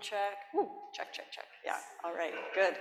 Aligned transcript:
check. 0.00 0.52
Ooh, 0.54 0.68
check, 0.92 1.12
check, 1.12 1.32
check. 1.32 1.46
Yeah, 1.64 1.76
all 2.04 2.14
right, 2.14 2.32
good. 2.54 2.74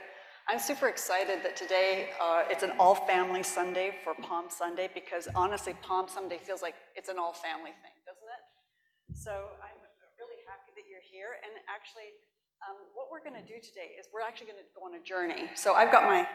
I'm 0.50 0.60
super 0.60 0.90
excited 0.90 1.44
that 1.44 1.56
today 1.56 2.10
uh, 2.20 2.44
it's 2.50 2.64
an 2.64 2.74
all-family 2.80 3.44
Sunday 3.44 3.96
for 4.04 4.14
Palm 4.16 4.46
Sunday 4.50 4.90
because 4.94 5.28
honestly, 5.36 5.74
Palm 5.82 6.08
Sunday 6.08 6.40
feels 6.42 6.62
like 6.62 6.76
it's 6.96 7.10
an 7.10 7.18
all-family 7.20 7.72
thing, 7.72 7.96
doesn't 8.06 8.26
it? 8.26 8.44
So 9.16 9.32
I'm 9.62 9.78
really 10.18 10.42
happy 10.50 10.74
that 10.76 10.86
you're 10.90 11.06
here. 11.06 11.38
And 11.46 11.54
actually, 11.70 12.10
um, 12.68 12.78
what 12.96 13.08
we're 13.12 13.24
going 13.24 13.38
to 13.38 13.48
do 13.48 13.62
today 13.62 13.94
is 14.00 14.08
we're 14.14 14.26
actually 14.26 14.48
going 14.48 14.60
to 14.60 14.70
go 14.76 14.86
on 14.86 14.96
a 14.96 15.04
journey. 15.04 15.50
So 15.56 15.74
I've 15.74 15.92
got 15.92 16.04
my 16.06 16.28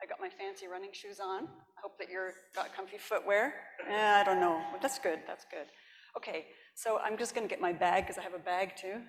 I 0.00 0.06
got 0.06 0.20
my 0.20 0.28
fancy 0.28 0.68
running 0.68 0.92
shoes 0.92 1.18
on. 1.18 1.44
I 1.44 1.80
hope 1.82 1.98
that 1.98 2.08
you've 2.08 2.38
got 2.54 2.74
comfy 2.74 2.98
footwear. 2.98 3.54
Eh, 3.88 4.20
I 4.20 4.22
don't 4.22 4.40
know. 4.40 4.60
That's 4.80 4.98
good. 4.98 5.18
That's 5.26 5.44
good. 5.50 5.66
Okay, 6.16 6.46
so 6.74 6.98
I'm 6.98 7.18
just 7.18 7.34
going 7.34 7.46
to 7.46 7.50
get 7.50 7.60
my 7.60 7.72
bag 7.72 8.04
because 8.06 8.18
I 8.18 8.22
have 8.22 8.34
a 8.34 8.38
bag 8.38 8.76
too. 8.76 9.02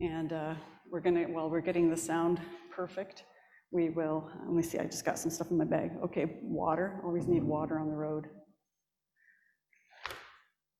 And 0.00 0.32
uh, 0.32 0.54
we're 0.90 1.00
to, 1.00 1.26
while 1.26 1.50
we're 1.50 1.60
getting 1.60 1.90
the 1.90 1.96
sound 1.96 2.40
perfect, 2.74 3.24
we 3.70 3.90
will, 3.90 4.30
let 4.46 4.54
me 4.54 4.62
see, 4.62 4.78
I 4.78 4.84
just 4.84 5.04
got 5.04 5.18
some 5.18 5.30
stuff 5.30 5.50
in 5.50 5.58
my 5.58 5.64
bag. 5.64 5.92
Okay, 6.02 6.38
water, 6.42 7.00
always 7.04 7.26
need 7.26 7.42
water 7.42 7.78
on 7.78 7.88
the 7.88 7.94
road. 7.94 8.26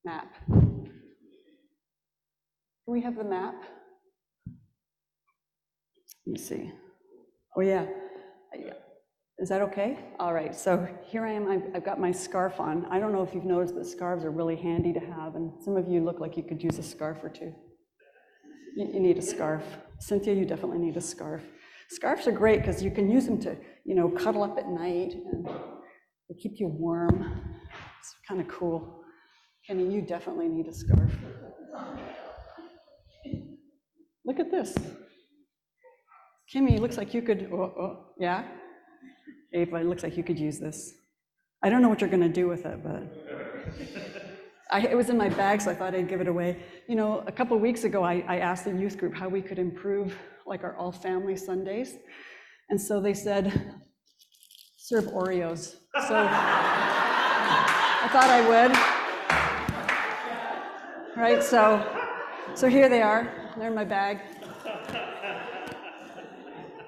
Map. 0.05 0.35
Can 0.49 0.91
we 2.87 3.03
have 3.03 3.17
the 3.17 3.25
map? 3.25 3.55
Let 6.27 6.33
me 6.33 6.39
see. 6.39 6.73
Oh, 7.57 7.61
yeah. 7.61 7.87
Yeah. 8.59 8.73
Is 9.39 9.51
that 9.51 9.61
okay? 9.63 9.99
All 10.19 10.33
right, 10.33 10.55
so 10.55 10.89
here 11.05 11.27
I 11.27 11.33
am, 11.33 11.49
I've, 11.49 11.63
I've 11.75 11.85
got 11.85 12.01
my 12.01 12.11
scarf 12.11 12.59
on. 12.59 12.87
I 12.91 12.99
don't 12.99 13.13
know 13.13 13.23
if 13.23 13.35
you've 13.35 13.45
noticed 13.45 13.75
that 13.75 13.87
scarves 13.87 14.25
are 14.25 14.31
really 14.31 14.57
handy 14.57 14.93
to 14.95 15.01
have, 15.01 15.35
and 15.35 15.53
some 15.63 15.77
of 15.77 15.89
you 15.89 16.03
look 16.03 16.21
like 16.21 16.37
you 16.37 16.43
could 16.43 16.63
use 16.63 16.79
a 16.79 16.83
scarf 16.83 17.19
or 17.23 17.29
two. 17.29 17.55
You, 18.77 19.01
need 19.01 19.19
a 19.19 19.23
scarf. 19.23 19.65
Cynthia, 19.99 20.35
you 20.35 20.45
definitely 20.45 20.79
need 20.79 20.97
a 20.97 21.01
scarf. 21.01 21.43
Scarves 21.91 22.27
are 22.27 22.33
great 22.33 22.61
because 22.61 22.83
you 22.83 22.91
can 22.91 23.11
use 23.11 23.27
them 23.27 23.41
to, 23.41 23.57
you 23.85 23.95
know, 23.95 24.09
cuddle 24.09 24.43
up 24.43 24.57
at 24.59 24.69
night 24.69 25.15
and 25.15 25.47
they 25.47 26.35
keep 26.41 26.53
you 26.57 26.69
warm. 26.69 27.43
It's 27.99 28.15
kind 28.27 28.41
of 28.41 28.49
cool. 28.49 29.03
Kenny, 29.67 29.93
you 29.93 30.01
definitely 30.01 30.49
need 30.49 30.67
a 30.69 30.73
scarf. 30.73 31.13
Look 34.25 34.39
at 34.39 34.51
this. 34.51 34.75
Kimmy, 36.55 36.79
looks 36.79 36.97
like 36.97 37.15
you 37.15 37.23
could, 37.23 37.49
oh, 37.53 37.73
oh, 37.81 38.07
yeah? 38.19 38.45
Ava, 39.53 39.77
it 39.77 39.87
looks 39.87 40.03
like 40.03 40.17
you 40.17 40.25
could 40.25 40.39
use 40.39 40.59
this. 40.59 40.95
I 41.63 41.69
don't 41.69 41.83
know 41.83 41.89
what 41.89 42.01
you're 42.01 42.11
going 42.11 42.23
to 42.23 42.29
do 42.29 42.49
with 42.49 42.65
it, 42.65 42.83
but 42.83 44.20
I, 44.73 44.87
it 44.87 44.97
was 44.97 45.11
in 45.11 45.17
my 45.17 45.29
bag, 45.29 45.61
so 45.61 45.71
I 45.73 45.75
thought 45.75 45.95
I'd 45.97 46.09
give 46.09 46.21
it 46.21 46.29
away. 46.29 46.63
You 46.87 46.95
know, 46.95 47.25
a 47.27 47.33
couple 47.33 47.59
weeks 47.59 47.83
ago, 47.83 48.05
I, 48.05 48.25
I 48.29 48.39
asked 48.39 48.65
the 48.65 48.71
youth 48.71 48.99
group 48.99 49.15
how 49.15 49.29
we 49.29 49.43
could 49.43 49.59
improve 49.59 50.17
like 50.47 50.63
our 50.63 50.77
all-family 50.77 51.37
Sundays. 51.37 51.97
And 52.69 52.81
so 52.81 53.01
they 53.01 53.15
said, 53.15 53.75
serve 54.77 55.07
Oreos. 55.07 55.75
So 56.07 56.15
I 56.15 58.09
thought 58.13 58.31
I 58.31 58.49
would. 58.49 58.71
Right, 61.17 61.43
so, 61.43 61.85
so 62.55 62.69
here 62.69 62.89
they 62.89 63.03
are. 63.03 63.53
They're 63.59 63.69
in 63.69 63.75
my 63.75 63.85
bag. 63.85 64.21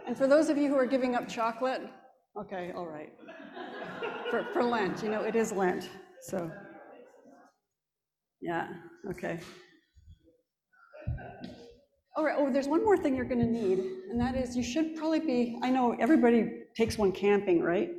And 0.07 0.17
for 0.17 0.29
those 0.29 0.49
of 0.51 0.57
you 0.57 0.69
who 0.69 0.77
are 0.77 0.87
giving 0.87 1.17
up 1.17 1.29
chocolate, 1.29 1.83
okay, 2.39 2.71
all 2.77 2.87
right. 2.87 3.13
For, 4.31 4.47
for 4.53 4.63
Lent, 4.63 5.03
you 5.03 5.09
know, 5.09 5.23
it 5.23 5.35
is 5.35 5.51
Lent, 5.51 5.91
so. 6.21 6.49
Yeah, 8.43 8.69
okay. 9.09 9.39
All 12.17 12.25
right, 12.25 12.35
oh, 12.37 12.53
there's 12.53 12.67
one 12.67 12.85
more 12.85 12.97
thing 12.97 13.15
you're 13.15 13.25
gonna 13.25 13.45
need, 13.45 13.79
and 14.11 14.21
that 14.21 14.35
is 14.35 14.57
you 14.57 14.65
should 14.65 14.97
probably 14.97 15.21
be, 15.21 15.59
I 15.63 15.71
know 15.71 15.97
everybody 15.99 16.65
takes 16.77 16.99
one 16.99 17.13
camping, 17.13 17.63
right? 17.63 17.91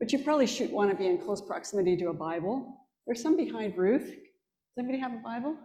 But 0.00 0.12
you 0.12 0.18
probably 0.18 0.46
should 0.46 0.72
wanna 0.72 0.96
be 0.96 1.06
in 1.06 1.18
close 1.18 1.40
proximity 1.40 1.96
to 1.98 2.08
a 2.08 2.12
Bible. 2.12 2.76
There's 3.06 3.22
some 3.22 3.36
behind 3.36 3.78
Ruth. 3.78 4.06
Does 4.06 4.78
anybody 4.78 4.98
have 4.98 5.12
a 5.12 5.22
Bible? 5.22 5.56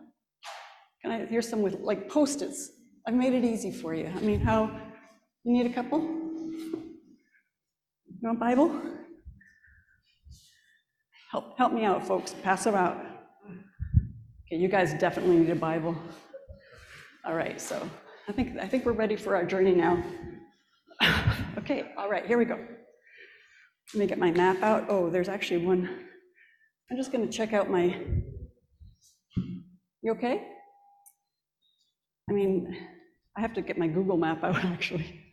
Can 1.01 1.11
I, 1.11 1.25
here's 1.25 1.49
some 1.49 1.61
with, 1.61 1.79
like 1.79 2.07
Post-its. 2.07 2.69
I've 3.07 3.15
made 3.15 3.33
it 3.33 3.43
easy 3.43 3.71
for 3.71 3.93
you. 3.93 4.11
I 4.15 4.19
mean, 4.19 4.39
how, 4.39 4.71
you 5.43 5.51
need 5.51 5.65
a 5.65 5.73
couple? 5.73 5.99
You 5.99 6.89
want 8.21 8.37
a 8.37 8.39
Bible? 8.39 8.81
Help, 11.31 11.57
help 11.57 11.73
me 11.73 11.83
out, 11.83 12.07
folks, 12.07 12.35
pass 12.43 12.63
them 12.63 12.75
out. 12.75 13.12
Okay, 14.53 14.61
you 14.61 14.67
guys 14.67 14.93
definitely 14.93 15.37
need 15.37 15.49
a 15.49 15.55
Bible. 15.55 15.95
All 17.25 17.33
right, 17.33 17.59
so 17.59 17.89
I 18.29 18.31
think, 18.33 18.55
I 18.59 18.67
think 18.67 18.85
we're 18.85 18.91
ready 18.91 19.15
for 19.15 19.35
our 19.35 19.45
journey 19.45 19.73
now. 19.73 20.03
okay, 21.57 21.91
all 21.97 22.07
right, 22.07 22.23
here 22.27 22.37
we 22.37 22.45
go. 22.45 22.59
Let 23.93 23.99
me 23.99 24.05
get 24.05 24.19
my 24.19 24.29
map 24.29 24.61
out. 24.61 24.85
Oh, 24.89 25.09
there's 25.09 25.27
actually 25.27 25.65
one. 25.65 25.89
I'm 26.91 26.97
just 26.97 27.11
going 27.11 27.27
to 27.27 27.35
check 27.35 27.53
out 27.53 27.71
my. 27.71 27.99
You 30.03 30.11
okay? 30.11 30.45
I 32.29 32.33
mean, 32.33 32.77
I 33.35 33.41
have 33.41 33.55
to 33.55 33.61
get 33.63 33.79
my 33.79 33.87
Google 33.87 34.17
map 34.17 34.43
out, 34.43 34.63
actually. 34.65 35.31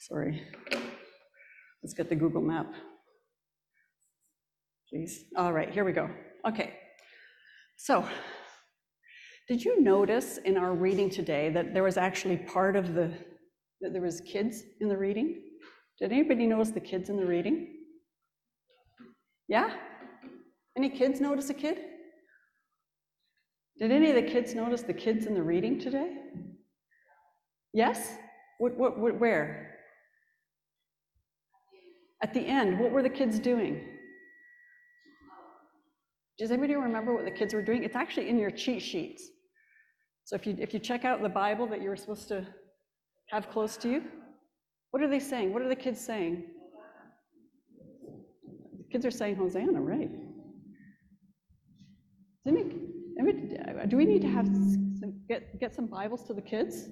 Sorry. 0.00 0.42
Let's 1.82 1.92
get 1.92 2.08
the 2.08 2.16
Google 2.16 2.40
map. 2.40 2.72
Please. 4.88 5.24
All 5.36 5.52
right, 5.52 5.70
here 5.70 5.84
we 5.84 5.92
go. 5.92 6.08
Okay. 6.48 6.72
So, 7.76 8.08
did 9.48 9.64
you 9.64 9.80
notice 9.80 10.38
in 10.38 10.56
our 10.56 10.74
reading 10.74 11.08
today 11.08 11.50
that 11.50 11.72
there 11.72 11.84
was 11.84 11.96
actually 11.96 12.36
part 12.36 12.74
of 12.74 12.94
the, 12.94 13.12
that 13.80 13.92
there 13.92 14.02
was 14.02 14.20
kids 14.20 14.62
in 14.80 14.88
the 14.88 14.96
reading? 14.96 15.40
Did 16.00 16.12
anybody 16.12 16.46
notice 16.46 16.70
the 16.70 16.80
kids 16.80 17.10
in 17.10 17.16
the 17.16 17.24
reading? 17.24 17.68
Yeah? 19.48 19.72
Any 20.76 20.90
kids 20.90 21.20
notice 21.20 21.48
a 21.50 21.54
kid? 21.54 21.78
Did 23.78 23.92
any 23.92 24.10
of 24.10 24.16
the 24.16 24.22
kids 24.22 24.54
notice 24.54 24.82
the 24.82 24.92
kids 24.92 25.26
in 25.26 25.34
the 25.34 25.42
reading 25.42 25.78
today? 25.78 26.16
Yes? 27.72 28.14
What, 28.58 28.76
what, 28.76 28.98
what, 28.98 29.20
where? 29.20 29.76
At 32.20 32.34
the 32.34 32.40
end, 32.40 32.80
what 32.80 32.90
were 32.90 33.02
the 33.02 33.10
kids 33.10 33.38
doing? 33.38 33.80
Does 36.38 36.50
anybody 36.50 36.74
remember 36.74 37.14
what 37.14 37.24
the 37.24 37.30
kids 37.30 37.54
were 37.54 37.62
doing? 37.62 37.84
It's 37.84 37.96
actually 37.96 38.28
in 38.28 38.38
your 38.38 38.50
cheat 38.50 38.82
sheets. 38.82 39.30
So 40.26 40.34
if 40.34 40.44
you, 40.44 40.56
if 40.58 40.74
you 40.74 40.80
check 40.80 41.04
out 41.04 41.22
the 41.22 41.28
Bible 41.28 41.68
that 41.68 41.80
you 41.80 41.88
were 41.88 41.96
supposed 41.96 42.26
to 42.28 42.44
have 43.30 43.48
close 43.48 43.76
to 43.76 43.88
you, 43.88 44.02
what 44.90 45.00
are 45.00 45.08
they 45.08 45.20
saying? 45.20 45.52
What 45.52 45.62
are 45.62 45.68
the 45.68 45.76
kids 45.76 46.00
saying? 46.00 46.42
The 48.76 48.84
kids 48.90 49.06
are 49.06 49.12
saying 49.12 49.36
Hosanna, 49.36 49.80
right? 49.80 50.10
Do 52.44 53.96
we 53.96 54.04
need 54.04 54.22
to 54.22 54.28
have 54.28 54.46
some, 54.46 55.14
get, 55.28 55.60
get 55.60 55.72
some 55.76 55.86
Bibles 55.86 56.24
to 56.24 56.34
the 56.34 56.42
kids? 56.42 56.88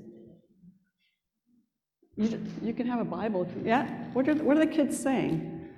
You, 2.16 2.40
you 2.62 2.72
can 2.72 2.86
have 2.86 3.00
a 3.00 3.04
Bible. 3.04 3.48
Yeah? 3.64 3.88
What 4.12 4.28
are, 4.28 4.34
what 4.36 4.56
are 4.58 4.64
the 4.64 4.72
kids 4.78 4.96
saying? 4.96 5.70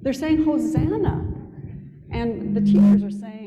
They're 0.00 0.14
saying 0.14 0.42
Hosanna. 0.42 1.28
And 2.10 2.56
the 2.56 2.62
teachers 2.62 3.02
are 3.02 3.10
saying, 3.10 3.41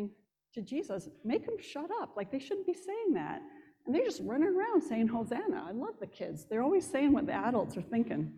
to 0.56 0.62
Jesus, 0.62 1.10
make 1.24 1.46
them 1.46 1.58
shut 1.60 1.90
up. 2.02 2.14
Like 2.18 2.32
they 2.32 2.40
shouldn't 2.40 2.66
be 2.66 2.74
saying 2.74 3.14
that. 3.14 3.42
And 3.86 3.94
they're 3.94 4.04
just 4.04 4.22
running 4.24 4.48
around 4.48 4.82
saying 4.82 5.08
Hosanna. 5.08 5.64
I 5.68 5.72
love 5.72 5.96
the 6.00 6.08
kids. 6.08 6.46
They're 6.50 6.64
always 6.64 6.90
saying 6.90 7.12
what 7.14 7.28
the 7.28 7.34
adults 7.34 7.78
are 7.78 7.84
thinking. 7.84 8.34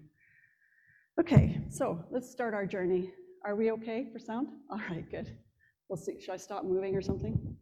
Okay, 1.20 1.62
so 1.70 2.04
let's 2.12 2.30
start 2.30 2.54
our 2.54 2.66
journey. 2.66 3.12
Are 3.46 3.56
we 3.56 3.72
okay 3.72 4.08
for 4.12 4.20
sound? 4.20 4.50
All 4.72 4.82
right, 4.90 5.10
good. 5.10 5.38
We'll 5.88 5.98
see. 5.98 6.20
Should 6.20 6.34
I 6.34 6.38
stop 6.38 6.66
moving 6.66 6.96
or 6.96 7.02
something? 7.02 7.56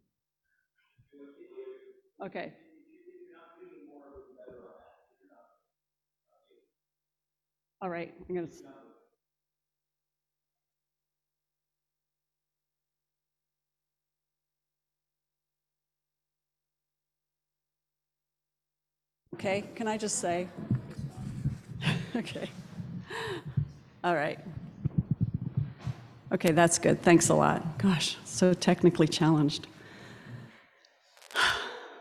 Okay. 2.24 2.52
All 7.80 7.90
right, 7.90 8.12
I'm 8.28 8.34
gonna. 8.34 8.48
Okay, 19.46 19.62
can 19.76 19.86
I 19.86 19.96
just 19.96 20.18
say? 20.18 20.48
okay. 22.16 22.50
All 24.02 24.16
right. 24.16 24.40
Okay, 26.32 26.50
that's 26.50 26.80
good. 26.80 27.00
Thanks 27.00 27.28
a 27.28 27.34
lot. 27.34 27.78
Gosh, 27.78 28.16
so 28.24 28.52
technically 28.52 29.06
challenged. 29.06 29.68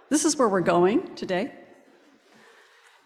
This 0.10 0.26
is 0.26 0.38
where 0.38 0.50
we're 0.50 0.62
going 0.62 1.14
today. 1.16 1.52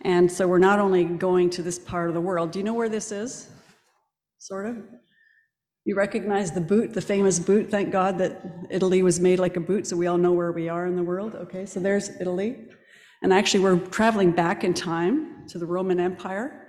And 0.01 0.31
so 0.31 0.47
we're 0.47 0.57
not 0.57 0.80
only 0.80 1.03
going 1.03 1.50
to 1.51 1.62
this 1.62 1.77
part 1.77 2.07
of 2.07 2.13
the 2.13 2.21
world. 2.21 2.51
Do 2.51 2.59
you 2.59 2.63
know 2.63 2.74
where 2.74 2.89
this 2.89 3.12
is? 3.12 3.50
Sort 4.38 4.68
of? 4.68 4.77
You 5.83 5.95
recognize 5.95 6.51
the 6.51 6.62
boot, 6.62 6.94
the 6.94 7.01
famous 7.01 7.39
boot. 7.39 7.69
Thank 7.69 7.92
God 7.92 8.18
that 8.19 8.42
Italy 8.69 9.03
was 9.03 9.19
made 9.19 9.39
like 9.39 9.57
a 9.57 9.62
boot, 9.62 9.85
so 9.88 9.97
we 9.97 10.07
all 10.07 10.18
know 10.18 10.31
where 10.31 10.53
we 10.53 10.69
are 10.69 10.85
in 10.85 10.95
the 10.95 11.03
world. 11.03 11.35
Okay, 11.35 11.65
so 11.65 11.81
there's 11.81 12.09
Italy. 12.21 12.69
And 13.21 13.33
actually, 13.33 13.62
we're 13.62 13.77
traveling 13.77 14.31
back 14.31 14.63
in 14.63 14.74
time 14.74 15.48
to 15.48 15.57
the 15.57 15.66
Roman 15.66 16.00
Empire. 16.00 16.68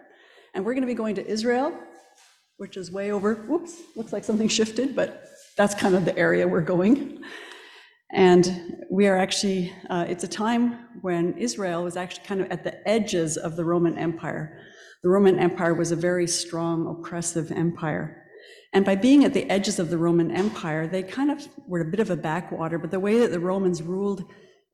And 0.55 0.65
we're 0.65 0.75
going 0.75 0.83
to 0.83 0.89
be 0.89 0.95
going 0.95 1.15
to 1.15 1.27
Israel, 1.27 1.79
which 2.57 2.77
is 2.77 2.91
way 2.91 3.13
over. 3.13 3.35
Whoops, 3.35 3.81
looks 3.95 4.13
like 4.13 4.25
something 4.25 4.49
shifted, 4.49 4.97
but 4.97 5.27
that's 5.57 5.75
kind 5.75 5.95
of 5.95 6.05
the 6.05 6.17
area 6.19 6.49
we're 6.49 6.61
going. 6.61 7.23
And 8.13 8.85
we 8.91 9.07
are 9.07 9.17
actually, 9.17 9.73
uh, 9.89 10.07
it's 10.09 10.25
a 10.25 10.29
time 10.29 10.87
when 11.03 11.39
Israel 11.39 11.85
was 11.85 11.97
actually 11.97 12.25
kind 12.25 12.41
of 12.41 12.51
at 12.51 12.65
the 12.65 12.89
edges 12.89 13.37
of 13.37 13.55
the 13.55 13.65
Roman 13.65 13.97
Empire. 13.97 14.59
The 15.05 15.09
Roman 15.09 15.39
Empire 15.39 15.75
was 15.75 15.93
a 15.93 15.97
very 15.97 16.27
strong, 16.27 16.89
oppressive 16.89 17.53
empire. 17.53 18.27
And 18.73 18.85
by 18.85 18.97
being 18.97 19.25
at 19.25 19.33
the 19.35 19.49
edges 19.49 19.79
of 19.79 19.91
the 19.91 19.99
Roman 19.99 20.31
Empire, 20.31 20.89
they 20.89 21.03
kind 21.05 21.31
of 21.31 21.47
were 21.69 21.81
a 21.81 21.91
bit 21.91 22.01
of 22.01 22.11
a 22.11 22.17
backwater, 22.17 22.79
but 22.79 22.91
the 22.91 23.01
way 23.01 23.19
that 23.21 23.31
the 23.31 23.41
Romans 23.41 23.83
ruled 23.83 24.25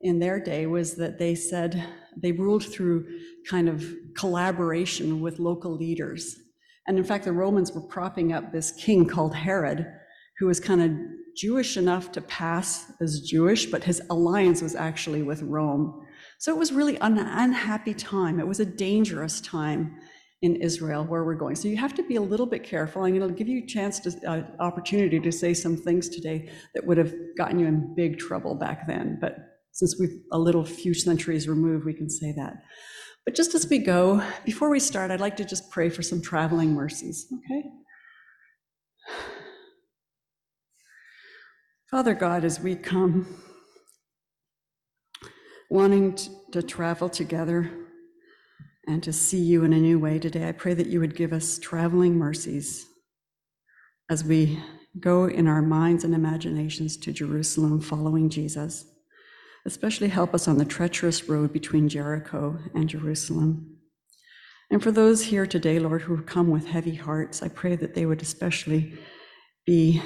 in 0.01 0.19
their 0.19 0.39
day 0.39 0.65
was 0.65 0.95
that 0.95 1.17
they 1.17 1.35
said 1.35 1.83
they 2.15 2.31
ruled 2.31 2.63
through 2.63 3.05
kind 3.49 3.67
of 3.67 3.85
collaboration 4.15 5.21
with 5.21 5.39
local 5.39 5.75
leaders. 5.75 6.37
And 6.87 6.97
in 6.97 7.03
fact, 7.03 7.25
the 7.25 7.33
Romans 7.33 7.71
were 7.71 7.81
propping 7.81 8.33
up 8.33 8.51
this 8.51 8.71
king 8.71 9.05
called 9.05 9.35
Herod, 9.35 9.85
who 10.39 10.47
was 10.47 10.59
kind 10.59 10.81
of 10.81 10.91
Jewish 11.35 11.77
enough 11.77 12.11
to 12.13 12.21
pass 12.21 12.91
as 13.01 13.21
Jewish, 13.21 13.65
but 13.65 13.83
his 13.83 14.01
alliance 14.09 14.61
was 14.61 14.75
actually 14.75 15.21
with 15.21 15.41
Rome. 15.43 16.05
So 16.39 16.53
it 16.53 16.57
was 16.57 16.71
really 16.71 16.97
an 16.97 17.17
unhappy 17.17 17.93
time. 17.93 18.39
It 18.39 18.47
was 18.47 18.59
a 18.59 18.65
dangerous 18.65 19.41
time 19.41 19.97
in 20.41 20.55
Israel 20.57 21.03
where 21.03 21.23
we're 21.23 21.35
going. 21.35 21.55
So 21.55 21.67
you 21.67 21.77
have 21.77 21.95
to 21.95 22.03
be 22.03 22.15
a 22.15 22.21
little 22.21 22.45
bit 22.45 22.63
careful. 22.63 23.03
I'm 23.03 23.17
going 23.17 23.27
to 23.27 23.35
give 23.35 23.47
you 23.47 23.63
a 23.63 23.67
chance 23.67 23.99
to 24.01 24.29
uh, 24.29 24.43
opportunity 24.59 25.19
to 25.19 25.31
say 25.31 25.53
some 25.53 25.75
things 25.75 26.09
today 26.09 26.49
that 26.75 26.85
would 26.85 26.97
have 26.97 27.13
gotten 27.37 27.59
you 27.59 27.65
in 27.65 27.95
big 27.95 28.19
trouble 28.19 28.53
back 28.53 28.87
then. 28.87 29.17
But 29.19 29.56
since 29.77 29.95
we've 29.99 30.23
a 30.31 30.39
little 30.39 30.65
few 30.65 30.95
centuries 30.95 31.47
removed, 31.47 31.85
we 31.85 31.93
can 31.93 32.09
say 32.09 32.33
that. 32.35 32.63
But 33.25 33.35
just 33.35 33.53
as 33.53 33.69
we 33.69 33.77
go, 33.77 34.23
before 34.43 34.71
we 34.71 34.79
start, 34.79 35.11
I'd 35.11 35.19
like 35.19 35.37
to 35.37 35.45
just 35.45 35.69
pray 35.69 35.89
for 35.89 36.01
some 36.01 36.19
traveling 36.19 36.73
mercies, 36.73 37.27
okay? 37.31 37.63
Father 41.91 42.15
God, 42.15 42.43
as 42.43 42.59
we 42.59 42.75
come, 42.75 43.27
wanting 45.69 46.17
to 46.53 46.63
travel 46.63 47.07
together 47.07 47.69
and 48.87 49.03
to 49.03 49.13
see 49.13 49.43
you 49.43 49.63
in 49.63 49.73
a 49.73 49.79
new 49.79 49.99
way 49.99 50.17
today, 50.17 50.49
I 50.49 50.53
pray 50.53 50.73
that 50.73 50.87
you 50.87 50.99
would 50.99 51.15
give 51.15 51.33
us 51.33 51.59
traveling 51.59 52.15
mercies 52.15 52.87
as 54.09 54.23
we 54.23 54.59
go 54.99 55.25
in 55.25 55.47
our 55.47 55.61
minds 55.61 56.03
and 56.03 56.15
imaginations 56.15 56.97
to 56.97 57.13
Jerusalem 57.13 57.79
following 57.79 58.27
Jesus. 58.31 58.83
Especially 59.67 60.07
help 60.07 60.33
us 60.33 60.47
on 60.47 60.57
the 60.57 60.65
treacherous 60.65 61.27
road 61.27 61.51
between 61.51 61.89
Jericho 61.89 62.57
and 62.73 62.87
Jerusalem. 62.87 63.77
And 64.71 64.81
for 64.81 64.91
those 64.91 65.23
here 65.23 65.45
today, 65.45 65.77
Lord, 65.77 66.03
who 66.03 66.15
have 66.15 66.25
come 66.25 66.49
with 66.49 66.67
heavy 66.67 66.95
hearts, 66.95 67.43
I 67.43 67.49
pray 67.49 67.75
that 67.75 67.93
they 67.93 68.05
would 68.05 68.21
especially 68.21 68.97
be 69.65 70.01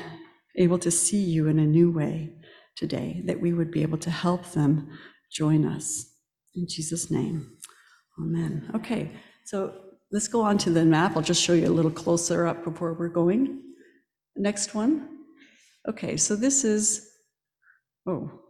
able 0.58 0.80
to 0.80 0.90
see 0.90 1.22
you 1.22 1.48
in 1.48 1.60
a 1.60 1.66
new 1.66 1.92
way 1.92 2.34
today, 2.76 3.22
that 3.26 3.40
we 3.40 3.54
would 3.54 3.70
be 3.70 3.84
able 3.84 4.00
to 4.00 4.10
help 4.10 4.52
them 4.52 4.90
join 5.32 5.64
us. 5.64 6.12
In 6.56 6.66
Jesus' 6.68 7.12
name, 7.12 7.58
amen. 8.20 8.72
Okay, 8.76 9.12
so 9.46 9.76
let's 10.12 10.28
go 10.28 10.42
on 10.42 10.58
to 10.58 10.72
the 10.72 10.84
map. 10.84 11.16
I'll 11.16 11.22
just 11.22 11.44
show 11.44 11.54
you 11.54 11.68
a 11.68 11.70
little 11.70 11.92
closer 11.92 12.48
up 12.48 12.64
before 12.64 12.94
we're 12.94 13.10
going. 13.10 13.62
Next 14.36 14.74
one. 14.74 15.20
Okay, 15.88 16.18
so 16.18 16.36
this 16.36 16.64
is, 16.64 17.08
oh, 18.08 18.41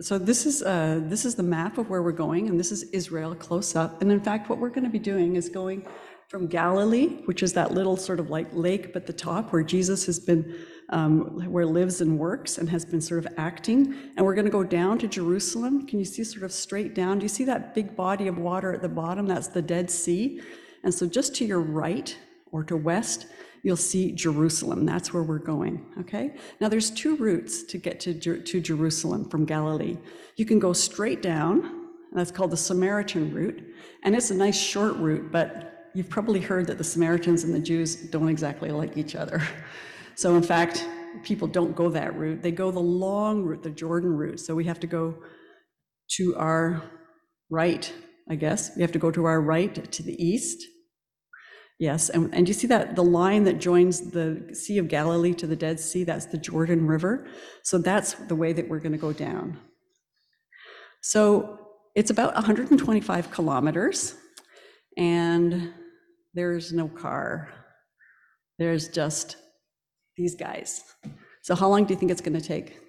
so 0.00 0.18
this 0.18 0.46
is 0.46 0.62
uh, 0.62 1.00
this 1.04 1.24
is 1.24 1.34
the 1.34 1.42
map 1.42 1.78
of 1.78 1.90
where 1.90 2.02
we're 2.02 2.12
going, 2.12 2.48
and 2.48 2.58
this 2.58 2.70
is 2.70 2.84
Israel 2.90 3.34
close 3.34 3.74
up. 3.74 4.00
And 4.00 4.12
in 4.12 4.20
fact, 4.20 4.48
what 4.48 4.58
we're 4.58 4.68
going 4.68 4.84
to 4.84 4.90
be 4.90 4.98
doing 4.98 5.36
is 5.36 5.48
going 5.48 5.86
from 6.28 6.46
Galilee, 6.46 7.22
which 7.24 7.42
is 7.42 7.52
that 7.54 7.72
little 7.72 7.96
sort 7.96 8.20
of 8.20 8.30
like 8.30 8.46
lake 8.52 8.92
at 8.94 9.06
the 9.06 9.12
top 9.12 9.52
where 9.52 9.62
Jesus 9.62 10.06
has 10.06 10.20
been 10.20 10.54
um, 10.90 11.50
where 11.50 11.66
lives 11.66 12.00
and 12.00 12.18
works 12.18 12.58
and 12.58 12.68
has 12.68 12.84
been 12.84 13.00
sort 13.00 13.24
of 13.24 13.32
acting. 13.36 13.94
And 14.16 14.24
we're 14.24 14.34
going 14.34 14.44
to 14.44 14.50
go 14.50 14.64
down 14.64 14.98
to 14.98 15.08
Jerusalem. 15.08 15.86
Can 15.86 15.98
you 15.98 16.04
see 16.04 16.24
sort 16.24 16.44
of 16.44 16.52
straight 16.52 16.94
down? 16.94 17.18
Do 17.18 17.24
you 17.24 17.28
see 17.28 17.44
that 17.44 17.74
big 17.74 17.96
body 17.96 18.28
of 18.28 18.38
water 18.38 18.72
at 18.72 18.82
the 18.82 18.88
bottom? 18.88 19.26
That's 19.26 19.48
the 19.48 19.62
Dead 19.62 19.90
Sea. 19.90 20.40
And 20.84 20.94
so 20.94 21.06
just 21.06 21.34
to 21.36 21.44
your 21.44 21.60
right 21.60 22.16
or 22.52 22.64
to 22.64 22.76
west, 22.76 23.26
you'll 23.62 23.76
see 23.76 24.12
Jerusalem. 24.12 24.86
That's 24.86 25.12
where 25.12 25.22
we're 25.22 25.38
going, 25.38 25.84
okay? 26.00 26.34
Now 26.60 26.68
there's 26.68 26.90
two 26.90 27.16
routes 27.16 27.62
to 27.64 27.78
get 27.78 28.00
to, 28.00 28.14
to 28.14 28.60
Jerusalem 28.60 29.28
from 29.28 29.44
Galilee. 29.44 29.96
You 30.36 30.44
can 30.44 30.58
go 30.58 30.72
straight 30.72 31.22
down, 31.22 31.88
that's 32.12 32.30
called 32.30 32.50
the 32.50 32.56
Samaritan 32.56 33.32
route, 33.34 33.62
and 34.02 34.14
it's 34.14 34.30
a 34.30 34.34
nice 34.34 34.58
short 34.58 34.96
route, 34.96 35.30
but 35.30 35.90
you've 35.94 36.08
probably 36.08 36.40
heard 36.40 36.66
that 36.68 36.78
the 36.78 36.84
Samaritans 36.84 37.44
and 37.44 37.54
the 37.54 37.60
Jews 37.60 37.96
don't 37.96 38.28
exactly 38.28 38.70
like 38.70 38.96
each 38.96 39.14
other. 39.14 39.42
So 40.14 40.34
in 40.34 40.42
fact, 40.42 40.84
people 41.22 41.46
don't 41.46 41.76
go 41.76 41.90
that 41.90 42.16
route. 42.16 42.42
They 42.42 42.50
go 42.50 42.72
the 42.72 42.80
long 42.80 43.44
route, 43.44 43.62
the 43.62 43.70
Jordan 43.70 44.10
route. 44.10 44.40
So 44.40 44.52
we 44.52 44.64
have 44.64 44.80
to 44.80 44.88
go 44.88 45.14
to 46.16 46.34
our 46.36 46.82
right, 47.50 47.92
I 48.28 48.34
guess. 48.34 48.74
We 48.74 48.82
have 48.82 48.90
to 48.90 48.98
go 48.98 49.12
to 49.12 49.26
our 49.26 49.40
right 49.40 49.92
to 49.92 50.02
the 50.02 50.20
east. 50.20 50.66
Yes, 51.78 52.08
and, 52.08 52.34
and 52.34 52.48
you 52.48 52.54
see 52.54 52.66
that 52.66 52.96
the 52.96 53.04
line 53.04 53.44
that 53.44 53.60
joins 53.60 54.10
the 54.10 54.52
Sea 54.52 54.78
of 54.78 54.88
Galilee 54.88 55.32
to 55.34 55.46
the 55.46 55.54
Dead 55.54 55.78
Sea, 55.78 56.02
that's 56.02 56.26
the 56.26 56.38
Jordan 56.38 56.88
River. 56.88 57.28
So 57.62 57.78
that's 57.78 58.14
the 58.14 58.34
way 58.34 58.52
that 58.52 58.68
we're 58.68 58.80
going 58.80 58.92
to 58.92 58.98
go 58.98 59.12
down. 59.12 59.58
So 61.02 61.58
it's 61.94 62.10
about 62.10 62.34
125 62.34 63.30
kilometers, 63.30 64.16
and 64.96 65.72
there's 66.34 66.72
no 66.72 66.88
car. 66.88 67.52
There's 68.58 68.88
just 68.88 69.36
these 70.16 70.34
guys. 70.34 70.82
So 71.42 71.54
how 71.54 71.68
long 71.68 71.84
do 71.84 71.94
you 71.94 72.00
think 72.00 72.10
it's 72.10 72.20
going 72.20 72.38
to 72.38 72.46
take? 72.46 72.80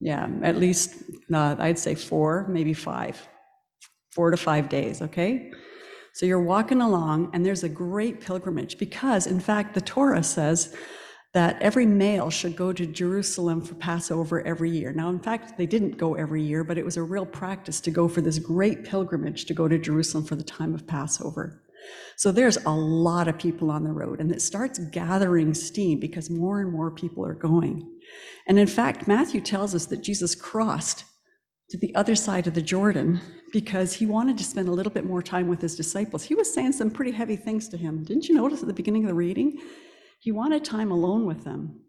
Yeah, 0.00 0.26
at 0.42 0.56
least, 0.56 0.94
uh, 1.32 1.54
I'd 1.58 1.78
say 1.78 1.94
four, 1.94 2.46
maybe 2.48 2.72
five, 2.72 3.28
four 4.10 4.30
to 4.30 4.36
five 4.38 4.70
days, 4.70 5.02
okay? 5.02 5.52
So 6.14 6.26
you're 6.26 6.42
walking 6.42 6.80
along, 6.80 7.30
and 7.32 7.44
there's 7.44 7.64
a 7.64 7.68
great 7.68 8.20
pilgrimage 8.20 8.78
because, 8.78 9.26
in 9.26 9.40
fact, 9.40 9.74
the 9.74 9.80
Torah 9.80 10.22
says 10.22 10.76
that 11.32 11.60
every 11.62 11.86
male 11.86 12.28
should 12.28 12.54
go 12.54 12.72
to 12.72 12.84
Jerusalem 12.84 13.62
for 13.62 13.74
Passover 13.74 14.46
every 14.46 14.70
year. 14.70 14.92
Now, 14.92 15.08
in 15.08 15.18
fact, 15.18 15.56
they 15.56 15.64
didn't 15.64 15.96
go 15.96 16.14
every 16.14 16.42
year, 16.42 16.62
but 16.62 16.76
it 16.76 16.84
was 16.84 16.98
a 16.98 17.02
real 17.02 17.24
practice 17.24 17.80
to 17.80 17.90
go 17.90 18.08
for 18.08 18.20
this 18.20 18.38
great 18.38 18.84
pilgrimage 18.84 19.46
to 19.46 19.54
go 19.54 19.66
to 19.68 19.78
Jerusalem 19.78 20.24
for 20.24 20.36
the 20.36 20.44
time 20.44 20.74
of 20.74 20.86
Passover. 20.86 21.62
So 22.16 22.30
there's 22.30 22.58
a 22.58 22.70
lot 22.70 23.26
of 23.26 23.38
people 23.38 23.70
on 23.70 23.82
the 23.82 23.92
road, 23.92 24.20
and 24.20 24.30
it 24.30 24.42
starts 24.42 24.78
gathering 24.78 25.54
steam 25.54 25.98
because 25.98 26.28
more 26.28 26.60
and 26.60 26.70
more 26.70 26.90
people 26.90 27.24
are 27.24 27.34
going. 27.34 27.90
And 28.46 28.58
in 28.58 28.66
fact, 28.66 29.08
Matthew 29.08 29.40
tells 29.40 29.74
us 29.74 29.86
that 29.86 30.02
Jesus 30.02 30.34
crossed 30.34 31.04
to 31.70 31.78
the 31.78 31.94
other 31.94 32.14
side 32.14 32.46
of 32.46 32.54
the 32.54 32.62
Jordan 32.62 33.20
because 33.52 33.92
he 33.92 34.06
wanted 34.06 34.38
to 34.38 34.44
spend 34.44 34.68
a 34.68 34.72
little 34.72 34.92
bit 34.92 35.04
more 35.04 35.22
time 35.22 35.46
with 35.46 35.60
his 35.60 35.76
disciples. 35.76 36.24
He 36.24 36.34
was 36.34 36.52
saying 36.52 36.72
some 36.72 36.90
pretty 36.90 37.12
heavy 37.12 37.36
things 37.36 37.68
to 37.68 37.76
him. 37.76 38.02
Didn't 38.04 38.28
you 38.28 38.34
notice 38.34 38.62
at 38.62 38.68
the 38.68 38.74
beginning 38.74 39.04
of 39.04 39.08
the 39.08 39.14
reading? 39.14 39.60
He 40.20 40.32
wanted 40.32 40.64
time 40.64 40.90
alone 40.90 41.26
with 41.26 41.44
them. 41.44 41.80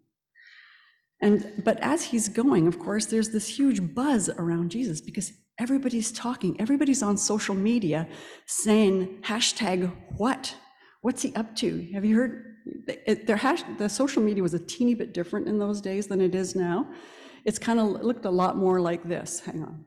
And 1.20 1.62
but 1.64 1.78
as 1.80 2.04
he's 2.04 2.28
going, 2.28 2.66
of 2.66 2.78
course, 2.78 3.06
there's 3.06 3.30
this 3.30 3.48
huge 3.48 3.94
buzz 3.94 4.28
around 4.28 4.70
Jesus 4.70 5.00
because 5.00 5.32
Everybody's 5.58 6.10
talking, 6.10 6.60
everybody's 6.60 7.02
on 7.02 7.16
social 7.16 7.54
media 7.54 8.08
saying 8.46 9.20
hashtag 9.22 9.92
what? 10.16 10.54
What's 11.02 11.22
he 11.22 11.32
up 11.36 11.54
to? 11.56 11.88
Have 11.92 12.04
you 12.04 12.16
heard? 12.16 12.56
Their 13.26 13.36
hash, 13.36 13.62
the 13.78 13.88
social 13.88 14.22
media 14.22 14.42
was 14.42 14.54
a 14.54 14.58
teeny 14.58 14.94
bit 14.94 15.12
different 15.12 15.46
in 15.46 15.58
those 15.58 15.80
days 15.80 16.06
than 16.08 16.20
it 16.20 16.34
is 16.34 16.56
now. 16.56 16.88
It's 17.44 17.58
kind 17.58 17.78
of 17.78 18.02
looked 18.02 18.24
a 18.24 18.30
lot 18.30 18.56
more 18.56 18.80
like 18.80 19.04
this. 19.04 19.40
Hang 19.40 19.62
on. 19.62 19.84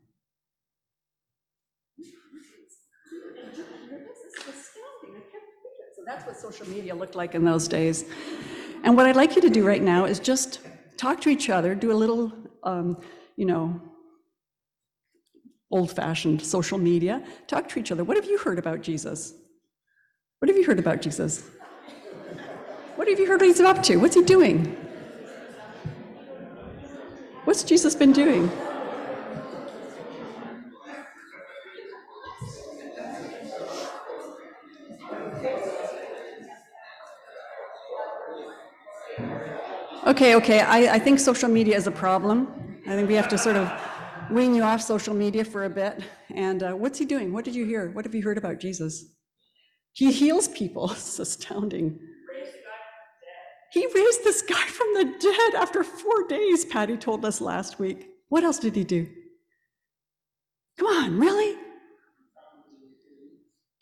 That's 6.07 6.25
what 6.25 6.37
social 6.37 6.65
media 6.69 6.95
looked 6.95 7.15
like 7.15 7.35
in 7.35 7.43
those 7.43 7.67
days. 7.67 8.05
And 8.85 8.95
what 8.95 9.05
I'd 9.05 9.17
like 9.17 9.35
you 9.35 9.41
to 9.41 9.49
do 9.49 9.67
right 9.67 9.81
now 9.81 10.05
is 10.05 10.19
just 10.19 10.61
talk 10.95 11.19
to 11.21 11.29
each 11.29 11.49
other, 11.49 11.75
do 11.75 11.91
a 11.91 11.97
little, 12.01 12.31
um, 12.63 12.97
you 13.35 13.45
know, 13.45 13.81
old 15.69 15.91
fashioned 15.91 16.41
social 16.41 16.77
media, 16.77 17.21
talk 17.47 17.67
to 17.67 17.79
each 17.79 17.91
other. 17.91 18.05
What 18.05 18.15
have 18.15 18.25
you 18.25 18.37
heard 18.37 18.57
about 18.57 18.81
Jesus? 18.81 19.33
What 20.39 20.47
have 20.47 20.57
you 20.57 20.63
heard 20.63 20.79
about 20.79 21.01
Jesus? 21.01 21.43
What 22.95 23.09
have 23.09 23.19
you 23.19 23.27
heard 23.27 23.41
what 23.41 23.47
he's 23.47 23.59
up 23.59 23.83
to? 23.83 23.97
What's 23.97 24.15
he 24.15 24.23
doing? 24.23 24.77
What's 27.43 27.63
Jesus 27.63 27.95
been 27.95 28.13
doing? 28.13 28.49
Okay, 40.17 40.33
okay, 40.33 40.61
I, 40.61 40.95
I 40.95 40.97
think 40.97 41.19
social 41.19 41.47
media 41.47 41.77
is 41.77 41.85
a 41.85 41.91
problem. 41.91 42.47
I 42.87 42.95
think 42.95 43.07
we 43.07 43.13
have 43.13 43.27
to 43.27 43.37
sort 43.37 43.55
of 43.55 43.71
wean 44.31 44.55
you 44.55 44.63
off 44.63 44.81
social 44.81 45.13
media 45.13 45.45
for 45.45 45.65
a 45.65 45.69
bit. 45.69 46.01
And 46.33 46.63
uh, 46.63 46.71
what's 46.71 46.97
he 46.97 47.05
doing? 47.05 47.31
What 47.31 47.45
did 47.45 47.53
you 47.53 47.65
hear? 47.65 47.91
What 47.91 48.03
have 48.03 48.15
you 48.15 48.23
heard 48.23 48.39
about 48.39 48.59
Jesus? 48.59 49.13
He 49.93 50.11
heals 50.11 50.47
people. 50.47 50.89
It's 50.91 51.19
astounding. 51.19 51.99
He 53.73 53.85
raised 53.93 54.23
this 54.23 54.41
guy 54.41 54.55
from 54.55 54.87
the 54.95 55.03
dead 55.19 55.61
after 55.61 55.83
four 55.83 56.27
days, 56.27 56.65
Patty 56.65 56.97
told 56.97 57.23
us 57.23 57.39
last 57.39 57.77
week. 57.77 58.07
What 58.29 58.43
else 58.43 58.57
did 58.57 58.75
he 58.75 58.85
do? 58.85 59.07
Come 60.79 60.87
on, 60.87 61.19
really? 61.19 61.57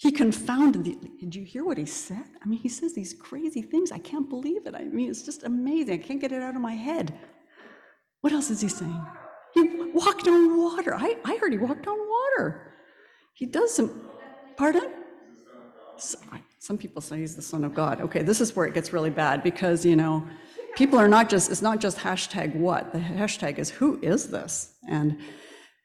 He 0.06 0.12
confounded 0.12 0.84
the. 0.84 0.96
Did 1.20 1.34
you 1.34 1.44
hear 1.44 1.66
what 1.66 1.80
he 1.80 1.86
said? 1.88 2.26
I 2.40 2.48
mean, 2.48 2.60
he 2.60 2.70
says 2.70 2.94
these 2.94 3.16
crazy 3.16 3.64
things. 3.64 3.92
I 3.92 3.98
can't 3.98 4.30
believe 4.30 4.68
it. 4.68 4.76
I 4.76 4.84
mean, 4.84 5.10
it's 5.10 5.24
just 5.24 5.42
amazing. 5.42 5.96
I 5.96 5.98
can't 5.98 6.22
get 6.22 6.32
it 6.32 6.44
out 6.44 6.54
of 6.54 6.62
my 6.62 6.76
head. 6.76 7.12
What 8.22 8.32
else 8.32 8.52
is 8.52 8.62
he 8.62 8.68
saying? 8.68 9.04
He 9.56 9.64
walked 9.96 10.28
on 10.28 10.62
water. 10.62 10.94
I, 10.94 11.18
I 11.26 11.38
heard 11.38 11.54
he 11.54 11.58
walked 11.58 11.88
on 11.88 11.98
water. 11.98 12.76
He 13.34 13.48
does 13.48 13.74
some. 13.74 14.00
Pardon? 14.58 14.92
Some 16.60 16.78
people 16.78 17.02
say 17.02 17.22
he's 17.22 17.36
the 17.36 17.42
son 17.42 17.64
of 17.64 17.74
God. 17.74 18.00
Okay, 18.00 18.22
this 18.22 18.42
is 18.42 18.56
where 18.56 18.68
it 18.68 18.76
gets 18.76 18.94
really 18.94 19.10
bad 19.10 19.42
because, 19.42 19.84
you 19.84 19.96
know, 19.96 20.24
people 20.76 21.00
are 21.00 21.08
not 21.08 21.30
just, 21.30 21.50
it's 21.50 21.64
not 21.64 21.80
just 21.80 21.98
hashtag 21.98 22.56
what, 22.56 22.94
the 22.94 23.00
hashtag 23.00 23.58
is 23.58 23.72
who 23.72 24.00
is 24.04 24.30
this? 24.30 24.76
And 24.88 25.18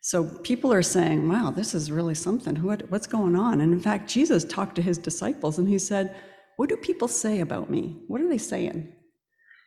so 0.00 0.24
people 0.24 0.72
are 0.72 0.82
saying, 0.82 1.28
wow, 1.28 1.50
this 1.50 1.74
is 1.74 1.92
really 1.92 2.14
something. 2.14 2.62
What, 2.62 2.90
what's 2.90 3.06
going 3.06 3.36
on? 3.36 3.60
And 3.60 3.72
in 3.72 3.80
fact, 3.80 4.08
Jesus 4.08 4.44
talked 4.44 4.74
to 4.76 4.82
his 4.82 4.96
disciples 4.96 5.58
and 5.58 5.68
he 5.68 5.78
said, 5.78 6.16
What 6.56 6.70
do 6.70 6.76
people 6.76 7.08
say 7.08 7.40
about 7.40 7.70
me? 7.70 8.02
What 8.08 8.20
are 8.20 8.28
they 8.28 8.38
saying? 8.38 8.92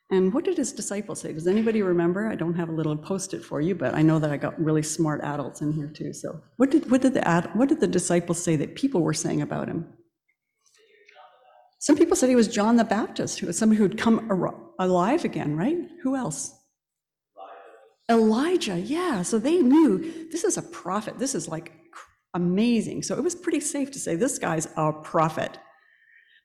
And 0.09 0.33
what 0.33 0.43
did 0.43 0.57
his 0.57 0.73
disciples 0.73 1.21
say? 1.21 1.33
Does 1.33 1.47
anybody 1.47 1.81
remember? 1.81 2.27
I 2.27 2.35
don't 2.35 2.55
have 2.55 2.69
a 2.69 2.73
little 2.73 2.97
post-it 2.97 3.43
for 3.43 3.61
you, 3.61 3.73
but 3.73 3.95
I 3.95 4.01
know 4.01 4.19
that 4.19 4.31
I 4.31 4.37
got 4.37 4.59
really 4.59 4.83
smart 4.83 5.21
adults 5.23 5.61
in 5.61 5.71
here 5.71 5.87
too. 5.87 6.13
So 6.13 6.41
what 6.57 6.71
did, 6.71 6.89
what 6.89 7.01
did 7.01 7.13
the, 7.13 7.27
ad, 7.27 7.49
what 7.53 7.69
did 7.69 7.79
the 7.79 7.87
disciples 7.87 8.41
say 8.43 8.55
that 8.57 8.75
people 8.75 9.01
were 9.01 9.13
saying 9.13 9.41
about 9.41 9.67
him? 9.67 9.87
Some 11.79 11.95
people 11.95 12.15
said 12.15 12.29
he 12.29 12.35
was 12.35 12.47
John 12.47 12.77
the 12.77 12.83
Baptist, 12.83 13.39
who 13.39 13.47
was 13.47 13.57
somebody 13.57 13.77
who'd 13.77 13.97
come 13.97 14.29
alive 14.79 15.25
again, 15.25 15.57
right? 15.57 15.77
Who 16.03 16.15
else? 16.15 16.55
Elijah, 18.13 18.79
yeah. 18.79 19.24
So 19.24 19.39
they 19.39 19.58
knew 19.62 20.29
this 20.32 20.43
is 20.43 20.58
a 20.58 20.62
prophet. 20.62 21.20
This 21.20 21.36
is 21.36 21.48
like 21.48 21.74
amazing. 22.34 23.03
So 23.03 23.17
it 23.17 23.24
was 23.24 23.36
pretty 23.36 23.60
safe 23.60 23.91
to 23.91 24.00
say 24.00 24.15
this 24.15 24.39
guy's 24.39 24.67
a 24.77 24.93
prophet. 24.93 25.58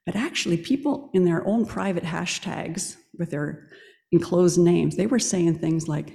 But 0.06 0.16
actually, 0.16 0.56
people 0.56 1.10
in 1.12 1.24
their 1.24 1.46
own 1.46 1.66
private 1.66 2.04
hashtags 2.04 2.96
with 3.18 3.30
their 3.30 3.68
enclosed 4.10 4.58
names, 4.58 4.96
they 4.96 5.06
were 5.06 5.18
saying 5.18 5.58
things 5.58 5.86
like, 5.86 6.12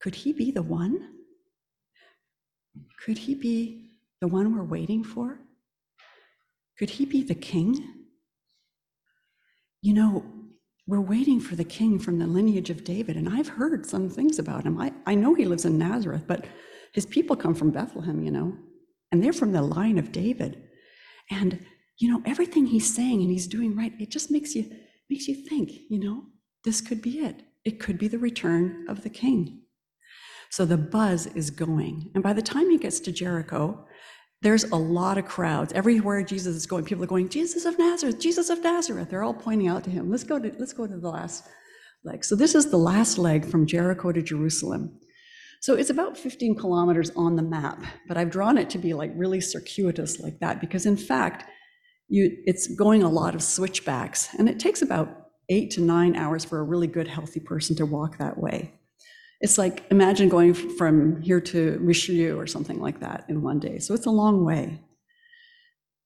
could 0.00 0.14
he 0.14 0.32
be 0.32 0.52
the 0.52 0.62
one? 0.62 1.10
Could 3.04 3.18
he 3.18 3.34
be 3.34 3.90
the 4.20 4.28
one 4.28 4.54
we're 4.54 4.62
waiting 4.62 5.02
for? 5.02 5.40
Could 6.78 6.90
he 6.90 7.04
be 7.04 7.22
the 7.22 7.34
king? 7.34 7.84
You 9.82 9.94
know, 9.94 10.24
we're 10.90 11.00
waiting 11.00 11.38
for 11.38 11.54
the 11.54 11.64
king 11.64 12.00
from 12.00 12.18
the 12.18 12.26
lineage 12.26 12.68
of 12.68 12.82
David, 12.82 13.16
and 13.16 13.28
I've 13.28 13.46
heard 13.46 13.86
some 13.86 14.10
things 14.10 14.40
about 14.40 14.64
him. 14.64 14.76
I, 14.76 14.92
I 15.06 15.14
know 15.14 15.34
he 15.34 15.44
lives 15.44 15.64
in 15.64 15.78
Nazareth, 15.78 16.24
but 16.26 16.46
his 16.92 17.06
people 17.06 17.36
come 17.36 17.54
from 17.54 17.70
Bethlehem, 17.70 18.24
you 18.24 18.32
know, 18.32 18.56
and 19.12 19.22
they're 19.22 19.32
from 19.32 19.52
the 19.52 19.62
line 19.62 19.98
of 19.98 20.10
David. 20.10 20.60
And, 21.30 21.64
you 21.98 22.10
know, 22.10 22.20
everything 22.26 22.66
he's 22.66 22.92
saying 22.92 23.20
and 23.20 23.30
he's 23.30 23.46
doing 23.46 23.76
right, 23.76 23.92
it 24.00 24.10
just 24.10 24.32
makes 24.32 24.56
you 24.56 24.68
makes 25.08 25.28
you 25.28 25.36
think, 25.36 25.70
you 25.88 26.00
know, 26.00 26.24
this 26.64 26.80
could 26.80 27.00
be 27.00 27.20
it. 27.20 27.42
It 27.64 27.78
could 27.78 27.96
be 27.96 28.08
the 28.08 28.18
return 28.18 28.86
of 28.88 29.02
the 29.04 29.10
king. 29.10 29.62
So 30.50 30.64
the 30.64 30.76
buzz 30.76 31.28
is 31.28 31.50
going. 31.50 32.10
And 32.14 32.22
by 32.22 32.32
the 32.32 32.42
time 32.42 32.68
he 32.68 32.78
gets 32.78 32.98
to 33.00 33.12
Jericho, 33.12 33.86
there's 34.42 34.64
a 34.64 34.76
lot 34.76 35.18
of 35.18 35.26
crowds. 35.26 35.72
Everywhere 35.74 36.22
Jesus 36.22 36.56
is 36.56 36.66
going, 36.66 36.84
people 36.84 37.04
are 37.04 37.08
going, 37.08 37.28
Jesus 37.28 37.64
of 37.66 37.78
Nazareth, 37.78 38.18
Jesus 38.18 38.48
of 38.48 38.62
Nazareth. 38.62 39.10
They're 39.10 39.22
all 39.22 39.34
pointing 39.34 39.68
out 39.68 39.84
to 39.84 39.90
him. 39.90 40.10
Let's 40.10 40.24
go 40.24 40.38
to, 40.38 40.52
let's 40.58 40.72
go 40.72 40.86
to 40.86 40.96
the 40.96 41.08
last 41.08 41.44
leg. 42.04 42.24
So 42.24 42.34
this 42.34 42.54
is 42.54 42.70
the 42.70 42.78
last 42.78 43.18
leg 43.18 43.44
from 43.44 43.66
Jericho 43.66 44.12
to 44.12 44.22
Jerusalem. 44.22 44.98
So 45.60 45.74
it's 45.74 45.90
about 45.90 46.16
15 46.16 46.54
kilometers 46.54 47.10
on 47.10 47.36
the 47.36 47.42
map, 47.42 47.84
but 48.08 48.16
I've 48.16 48.30
drawn 48.30 48.56
it 48.56 48.70
to 48.70 48.78
be 48.78 48.94
like 48.94 49.12
really 49.14 49.42
circuitous 49.42 50.18
like 50.18 50.40
that 50.40 50.58
because 50.58 50.86
in 50.86 50.96
fact, 50.96 51.44
you, 52.08 52.38
it's 52.46 52.66
going 52.74 53.02
a 53.02 53.10
lot 53.10 53.34
of 53.34 53.42
switchbacks 53.42 54.34
and 54.38 54.48
it 54.48 54.58
takes 54.58 54.80
about 54.80 55.28
eight 55.50 55.70
to 55.72 55.82
nine 55.82 56.16
hours 56.16 56.46
for 56.46 56.60
a 56.60 56.62
really 56.62 56.86
good, 56.86 57.06
healthy 57.06 57.40
person 57.40 57.76
to 57.76 57.84
walk 57.84 58.16
that 58.16 58.38
way. 58.38 58.79
It's 59.40 59.56
like, 59.56 59.84
imagine 59.90 60.28
going 60.28 60.52
from 60.52 61.22
here 61.22 61.40
to 61.40 61.78
Richelieu 61.80 62.36
or 62.36 62.46
something 62.46 62.78
like 62.78 63.00
that 63.00 63.24
in 63.28 63.42
one 63.42 63.58
day. 63.58 63.78
So 63.78 63.94
it's 63.94 64.06
a 64.06 64.10
long 64.10 64.44
way. 64.44 64.80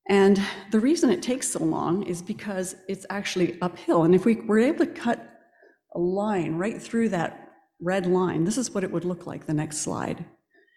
And 0.08 0.40
the 0.70 0.80
reason 0.80 1.10
it 1.10 1.22
takes 1.22 1.48
so 1.48 1.64
long 1.64 2.04
is 2.04 2.22
because 2.22 2.76
it's 2.88 3.06
actually 3.10 3.58
uphill. 3.60 4.04
And 4.04 4.14
if 4.14 4.24
we 4.24 4.36
were 4.36 4.58
able 4.58 4.84
to 4.84 4.92
cut 4.92 5.18
a 5.94 5.98
line 5.98 6.56
right 6.56 6.80
through 6.80 7.08
that 7.10 7.50
red 7.80 8.06
line, 8.06 8.44
this 8.44 8.58
is 8.58 8.72
what 8.72 8.84
it 8.84 8.92
would 8.92 9.04
look 9.04 9.26
like 9.26 9.46
the 9.46 9.54
next 9.54 9.78
slide. 9.78 10.24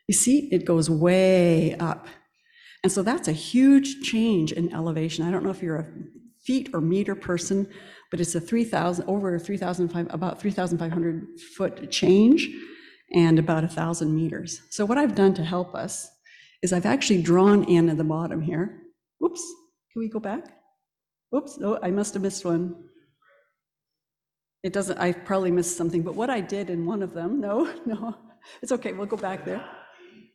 You 0.08 0.16
see, 0.16 0.48
it 0.52 0.66
goes 0.66 0.90
way 0.90 1.76
up. 1.76 2.08
And 2.84 2.92
so 2.92 3.04
that's 3.04 3.28
a 3.28 3.34
huge 3.34 4.02
change 4.02 4.52
in 4.52 4.74
elevation. 4.74 5.26
I 5.26 5.32
don't 5.32 5.44
know 5.44 5.52
if 5.52 5.62
you're 5.62 5.80
a 5.80 5.88
feet 6.46 6.70
or 6.74 6.80
meter 6.80 7.16
person, 7.16 7.68
but 8.12 8.20
it's 8.20 8.36
a 8.36 8.42
3,000, 8.42 9.08
over 9.08 9.38
3,005, 9.38 10.08
about 10.10 10.40
3,500 10.40 11.40
foot 11.56 11.92
change 11.92 12.48
and 13.14 13.40
about 13.40 13.64
1,000 13.64 14.16
meters. 14.16 14.62
So 14.70 14.86
what 14.86 14.98
I've 14.98 15.16
done 15.16 15.34
to 15.36 15.44
help 15.44 15.76
us 15.76 16.10
is 16.62 16.74
I've 16.74 16.86
actually 16.86 17.22
drawn 17.22 17.64
in 17.66 17.90
at 17.90 17.98
the 17.98 18.04
bottom 18.04 18.42
here. 18.42 18.82
Whoops, 19.20 19.42
can 19.92 20.02
we 20.02 20.10
go 20.10 20.20
back? 20.20 20.46
Whoops, 21.30 21.60
oh, 21.62 21.80
I 21.84 21.92
must 21.92 22.14
have 22.14 22.24
missed 22.24 22.46
one. 22.46 22.76
It 24.64 24.74
doesn't, 24.74 24.98
I 24.98 25.12
probably 25.12 25.52
missed 25.52 25.78
something, 25.78 26.02
but 26.02 26.16
what 26.16 26.30
I 26.30 26.42
did 26.42 26.70
in 26.70 26.86
one 26.86 27.02
of 27.02 27.14
them, 27.14 27.40
no, 27.40 27.74
no, 27.86 28.16
it's 28.62 28.72
okay, 28.72 28.94
we'll 28.94 29.06
go 29.06 29.18
back 29.18 29.46
there. 29.46 29.64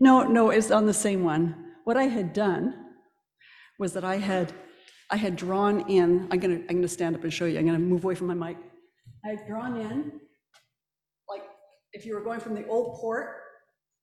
No, 0.01 0.23
no, 0.23 0.51
it's 0.51 0.71
on 0.71 0.87
the 0.87 0.95
same 0.95 1.25
one. 1.25 1.73
What 1.85 1.97
I 1.97 2.05
had 2.05 2.33
done 2.33 2.75
was 3.79 3.93
that 3.95 4.05
I 4.05 4.17
had, 4.17 4.53
I 5.13 5.17
had 5.17 5.37
drawn 5.37 5.91
in, 5.91 6.27
I'm 6.31 6.39
gonna, 6.39 6.61
I'm 6.71 6.77
gonna 6.77 6.89
stand 6.89 7.15
up 7.15 7.23
and 7.23 7.31
show 7.33 7.45
you, 7.45 7.59
I'm 7.59 7.67
gonna 7.67 7.79
move 7.79 8.03
away 8.03 8.15
from 8.15 8.29
my 8.29 8.35
mic. 8.35 8.57
I 9.27 9.33
had 9.37 9.47
drawn 9.47 9.79
in, 9.79 10.11
like, 11.29 11.43
if 11.93 12.07
you 12.07 12.15
were 12.15 12.23
going 12.23 12.41
from 12.41 12.55
the 12.55 12.67
old 12.67 12.99
port 12.99 13.29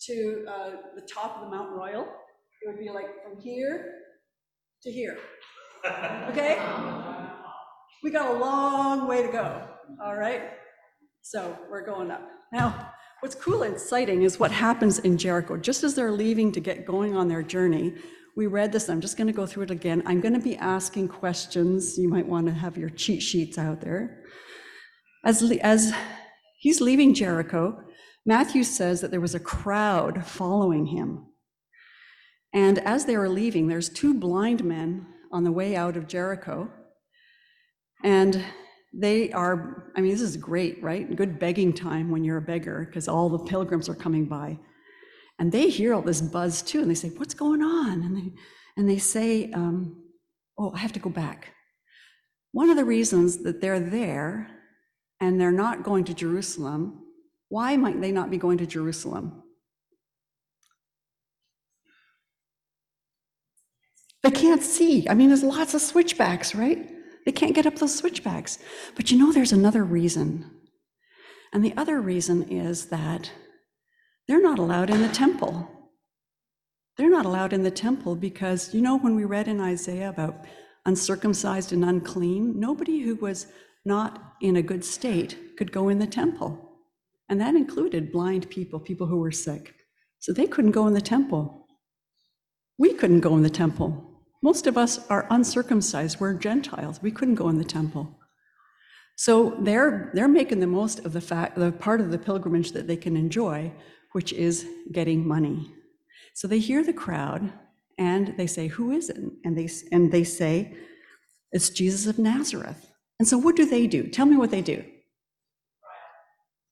to 0.05 0.45
uh, 0.47 0.71
the 0.95 1.01
top 1.01 1.37
of 1.37 1.45
the 1.45 1.55
Mount 1.55 1.71
Royal, 1.71 2.03
it 2.03 2.67
would 2.67 2.77
be 2.77 2.91
like 2.91 3.07
from 3.23 3.41
here 3.41 3.91
to 4.83 4.91
here. 4.91 5.17
Okay? 6.29 6.59
We 8.03 8.11
got 8.11 8.35
a 8.35 8.37
long 8.37 9.07
way 9.07 9.23
to 9.23 9.31
go, 9.31 9.63
all 10.03 10.15
right? 10.15 10.51
So 11.21 11.57
we're 11.71 11.85
going 11.85 12.11
up. 12.11 12.21
Now, 12.53 12.91
what's 13.21 13.35
cool 13.35 13.63
and 13.63 13.73
exciting 13.73 14.23
is 14.23 14.39
what 14.39 14.51
happens 14.51 14.99
in 14.99 15.17
Jericho. 15.17 15.57
Just 15.57 15.83
as 15.83 15.95
they're 15.95 16.11
leaving 16.11 16.51
to 16.51 16.59
get 16.59 16.85
going 16.85 17.15
on 17.15 17.27
their 17.27 17.43
journey, 17.43 17.93
we 18.39 18.47
read 18.47 18.71
this, 18.71 18.89
I'm 18.89 19.01
just 19.01 19.17
going 19.17 19.27
to 19.27 19.33
go 19.33 19.45
through 19.45 19.63
it 19.63 19.71
again. 19.71 20.01
I'm 20.05 20.21
going 20.21 20.33
to 20.33 20.39
be 20.39 20.55
asking 20.55 21.09
questions. 21.09 21.97
You 21.97 22.07
might 22.07 22.25
want 22.25 22.47
to 22.47 22.53
have 22.53 22.77
your 22.77 22.89
cheat 22.89 23.21
sheets 23.21 23.57
out 23.57 23.81
there. 23.81 24.23
As, 25.25 25.43
as 25.61 25.93
he's 26.57 26.79
leaving 26.79 27.13
Jericho, 27.13 27.77
Matthew 28.25 28.63
says 28.63 29.01
that 29.01 29.11
there 29.11 29.19
was 29.19 29.35
a 29.35 29.41
crowd 29.41 30.25
following 30.25 30.85
him. 30.85 31.25
And 32.53 32.79
as 32.79 33.03
they 33.03 33.17
were 33.17 33.27
leaving, 33.27 33.67
there's 33.67 33.89
two 33.89 34.13
blind 34.13 34.63
men 34.63 35.05
on 35.33 35.43
the 35.43 35.51
way 35.51 35.75
out 35.75 35.97
of 35.97 36.07
Jericho. 36.07 36.71
And 38.05 38.41
they 38.93 39.33
are, 39.33 39.91
I 39.97 39.99
mean, 39.99 40.11
this 40.11 40.21
is 40.21 40.37
great, 40.37 40.81
right? 40.81 41.13
Good 41.13 41.39
begging 41.39 41.73
time 41.73 42.09
when 42.09 42.23
you're 42.23 42.37
a 42.37 42.41
beggar 42.41 42.85
because 42.85 43.09
all 43.09 43.27
the 43.27 43.39
pilgrims 43.39 43.89
are 43.89 43.95
coming 43.95 44.23
by. 44.23 44.57
And 45.39 45.51
they 45.51 45.69
hear 45.69 45.93
all 45.93 46.01
this 46.01 46.21
buzz 46.21 46.61
too, 46.61 46.81
and 46.81 46.91
they 46.91 46.95
say, 46.95 47.09
What's 47.09 47.33
going 47.33 47.61
on? 47.61 48.01
And 48.03 48.17
they, 48.17 48.33
and 48.77 48.89
they 48.89 48.97
say, 48.97 49.51
um, 49.53 50.03
Oh, 50.57 50.73
I 50.73 50.79
have 50.79 50.93
to 50.93 50.99
go 50.99 51.09
back. 51.09 51.53
One 52.51 52.69
of 52.69 52.75
the 52.75 52.85
reasons 52.85 53.43
that 53.43 53.61
they're 53.61 53.79
there 53.79 54.49
and 55.21 55.39
they're 55.39 55.51
not 55.51 55.83
going 55.83 56.03
to 56.05 56.13
Jerusalem, 56.13 57.05
why 57.47 57.77
might 57.77 58.01
they 58.01 58.11
not 58.11 58.29
be 58.29 58.37
going 58.37 58.57
to 58.57 58.65
Jerusalem? 58.65 59.43
They 64.23 64.31
can't 64.31 64.61
see. 64.61 65.07
I 65.07 65.13
mean, 65.13 65.29
there's 65.29 65.43
lots 65.43 65.73
of 65.73 65.81
switchbacks, 65.81 66.53
right? 66.53 66.89
They 67.25 67.31
can't 67.31 67.55
get 67.55 67.65
up 67.65 67.75
those 67.75 67.95
switchbacks. 67.95 68.59
But 68.95 69.11
you 69.11 69.17
know, 69.17 69.31
there's 69.31 69.53
another 69.53 69.83
reason. 69.83 70.51
And 71.53 71.63
the 71.63 71.73
other 71.77 72.01
reason 72.01 72.43
is 72.49 72.87
that 72.87 73.31
they're 74.29 74.39
not 74.39 74.59
allowed 74.59 74.91
in 74.91 75.01
the 75.01 75.09
temple. 75.09 75.67
They're 76.97 77.09
not 77.09 77.25
allowed 77.25 77.51
in 77.51 77.63
the 77.63 77.71
temple 77.71 78.15
because, 78.15 78.75
you 78.75 78.79
know, 78.79 78.99
when 78.99 79.15
we 79.15 79.25
read 79.25 79.47
in 79.47 79.59
Isaiah 79.59 80.09
about 80.09 80.45
uncircumcised 80.85 81.73
and 81.73 81.83
unclean, 81.83 82.59
nobody 82.59 82.99
who 82.99 83.15
was 83.15 83.47
not 83.85 84.35
in 84.39 84.55
a 84.55 84.61
good 84.61 84.85
state 84.85 85.57
could 85.57 85.71
go 85.71 85.89
in 85.89 85.97
the 85.97 86.05
temple. 86.05 86.77
And 87.27 87.41
that 87.41 87.55
included 87.55 88.11
blind 88.11 88.47
people, 88.51 88.79
people 88.79 89.07
who 89.07 89.17
were 89.17 89.31
sick. 89.31 89.73
So 90.19 90.31
they 90.31 90.45
couldn't 90.45 90.71
go 90.71 90.85
in 90.85 90.93
the 90.93 91.01
temple. 91.01 91.65
We 92.77 92.93
couldn't 92.93 93.21
go 93.21 93.35
in 93.35 93.41
the 93.41 93.49
temple. 93.49 94.21
Most 94.43 94.67
of 94.67 94.77
us 94.77 94.99
are 95.09 95.25
uncircumcised. 95.31 96.19
We're 96.19 96.33
Gentiles. 96.35 97.01
We 97.01 97.09
couldn't 97.09 97.35
go 97.35 97.49
in 97.49 97.57
the 97.57 97.63
temple. 97.63 98.15
So 99.15 99.57
they're, 99.59 100.11
they're 100.13 100.27
making 100.27 100.59
the 100.59 100.67
most 100.67 100.99
of 100.99 101.13
the 101.13 101.19
fact, 101.19 101.57
the 101.57 101.71
part 101.71 101.99
of 101.99 102.11
the 102.11 102.19
pilgrimage 102.19 102.73
that 102.73 102.85
they 102.85 102.95
can 102.95 103.17
enjoy, 103.17 103.73
which 104.11 104.33
is 104.33 104.65
getting 104.91 105.27
money. 105.27 105.71
So 106.33 106.47
they 106.47 106.59
hear 106.59 106.83
the 106.83 106.93
crowd 106.93 107.51
and 107.97 108.35
they 108.37 108.47
say, 108.47 108.67
Who 108.67 108.91
is 108.91 109.09
it? 109.09 109.17
And 109.43 109.57
they, 109.57 109.69
and 109.91 110.11
they 110.11 110.23
say, 110.23 110.73
It's 111.51 111.69
Jesus 111.69 112.07
of 112.07 112.17
Nazareth. 112.17 112.91
And 113.19 113.27
so 113.27 113.37
what 113.37 113.55
do 113.55 113.65
they 113.65 113.87
do? 113.87 114.07
Tell 114.07 114.25
me 114.25 114.37
what 114.37 114.51
they 114.51 114.61
do. 114.61 114.83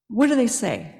What 0.08 0.28
do 0.28 0.36
they 0.36 0.48
say? 0.48 0.94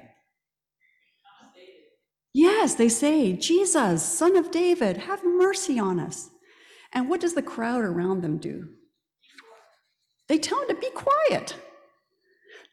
Yes, 2.34 2.74
they 2.74 2.88
say, 2.90 3.32
Jesus, 3.32 4.02
son 4.02 4.36
of 4.36 4.50
David, 4.50 4.98
have 4.98 5.24
mercy 5.24 5.78
on 5.78 5.98
us. 5.98 6.28
And 6.92 7.08
what 7.08 7.20
does 7.20 7.34
the 7.34 7.42
crowd 7.42 7.82
around 7.82 8.20
them 8.20 8.38
do? 8.38 8.68
They 10.28 10.38
tell 10.38 10.60
him 10.60 10.68
to 10.68 10.74
be 10.74 10.90
quiet. 10.90 11.56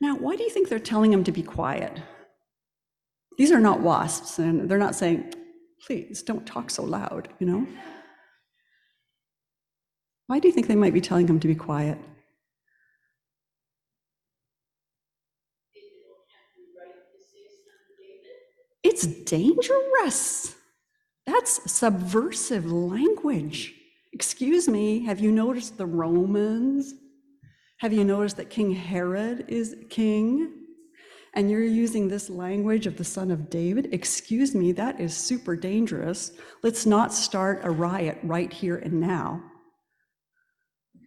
Now, 0.01 0.17
why 0.17 0.35
do 0.35 0.43
you 0.43 0.49
think 0.49 0.67
they're 0.67 0.77
telling 0.77 1.11
him 1.11 1.23
to 1.23 1.31
be 1.31 1.41
quiet? 1.41 2.01
These 3.37 3.51
are 3.51 3.59
not 3.59 3.81
wasps, 3.81 4.39
and 4.39 4.69
they're 4.69 4.77
not 4.77 4.95
saying, 4.95 5.33
please 5.85 6.23
don't 6.23 6.45
talk 6.45 6.69
so 6.69 6.83
loud, 6.83 7.29
you 7.39 7.47
know? 7.47 7.67
Why 10.27 10.39
do 10.39 10.47
you 10.47 10.53
think 10.53 10.67
they 10.67 10.75
might 10.75 10.93
be 10.93 11.01
telling 11.01 11.27
him 11.27 11.39
to 11.39 11.47
be 11.47 11.55
quiet? 11.55 11.97
It's 18.83 19.05
dangerous. 19.05 20.55
That's 21.25 21.71
subversive 21.71 22.71
language. 22.71 23.73
Excuse 24.13 24.69
me, 24.69 25.03
have 25.05 25.19
you 25.19 25.31
noticed 25.31 25.77
the 25.77 25.85
Romans? 25.85 26.93
Have 27.79 27.91
you 27.91 28.05
noticed 28.05 28.37
that 28.37 28.49
King 28.49 28.71
Herod 28.71 29.45
is 29.49 29.75
king? 29.89 30.64
And 31.35 31.51
you're 31.51 31.63
using 31.63 32.07
this 32.07 32.29
language 32.29 32.87
of 32.87 32.95
the 32.95 33.03
son 33.03 33.29
of 33.29 33.49
David? 33.49 33.89
Excuse 33.91 34.55
me, 34.55 34.71
that 34.71 34.99
is 35.01 35.15
super 35.15 35.55
dangerous. 35.55 36.31
Let's 36.63 36.85
not 36.85 37.13
start 37.13 37.59
a 37.63 37.69
riot 37.69 38.17
right 38.23 38.51
here 38.51 38.77
and 38.77 39.01
now. 39.01 39.43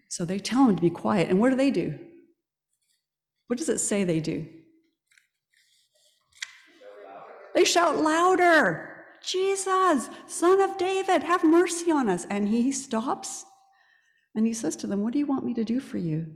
So 0.09 0.25
they 0.25 0.39
tell 0.39 0.69
him 0.69 0.77
to 0.77 0.83
be 0.83 0.91
quiet. 0.91 1.31
And 1.31 1.41
what 1.41 1.51
do 1.51 1.57
they 1.57 1.71
do? 1.71 1.99
What 3.47 3.59
does 3.59 3.71
it 3.71 3.79
say 3.79 4.05
they 4.05 4.21
do? 4.21 4.47
They 7.55 7.65
shout 7.65 7.97
louder, 7.97 9.07
Jesus, 9.25 10.11
son 10.27 10.61
of 10.61 10.77
David, 10.79 11.23
have 11.23 11.43
mercy 11.43 11.91
on 11.91 12.09
us. 12.09 12.27
And 12.29 12.49
he 12.49 12.71
stops 12.71 13.45
and 14.35 14.47
he 14.47 14.53
says 14.53 14.77
to 14.77 14.87
them, 14.87 15.03
What 15.03 15.13
do 15.13 15.19
you 15.19 15.27
want 15.27 15.45
me 15.45 15.55
to 15.55 15.65
do 15.65 15.81
for 15.81 15.99
you? 15.99 16.27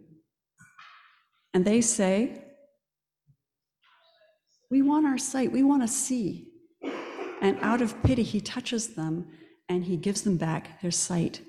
And 1.55 1.65
they 1.65 1.81
say, 1.81 2.42
We 4.73 4.81
want 4.81 5.05
our 5.05 5.19
sight, 5.19 5.53
we 5.53 5.63
want 5.63 5.83
to 5.83 5.87
see. 5.89 6.49
And 7.43 7.59
out 7.61 7.83
of 7.83 8.03
pity, 8.03 8.23
he 8.23 8.41
touches 8.41 8.95
them 8.95 9.27
and 9.69 9.85
he 9.85 9.99
gives 9.99 10.23
them 10.23 10.39
back 10.39 10.81
their 10.81 10.91
sight. 10.91 11.43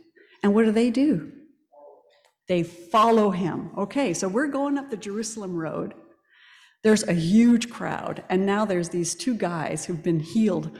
And 0.44 0.54
what 0.54 0.66
do 0.66 0.74
they 0.74 0.90
do? 0.90 1.32
They 2.50 2.64
follow 2.64 3.30
him. 3.30 3.72
Okay, 3.78 4.14
so 4.14 4.28
we're 4.28 4.48
going 4.48 4.78
up 4.78 4.92
the 4.92 4.98
Jerusalem 4.98 5.56
road. 5.56 5.94
There's 6.84 7.08
a 7.08 7.14
huge 7.14 7.70
crowd, 7.70 8.26
and 8.30 8.46
now 8.46 8.66
there's 8.66 8.90
these 8.90 9.16
two 9.16 9.36
guys 9.36 9.86
who've 9.86 10.04
been 10.04 10.20
healed 10.20 10.78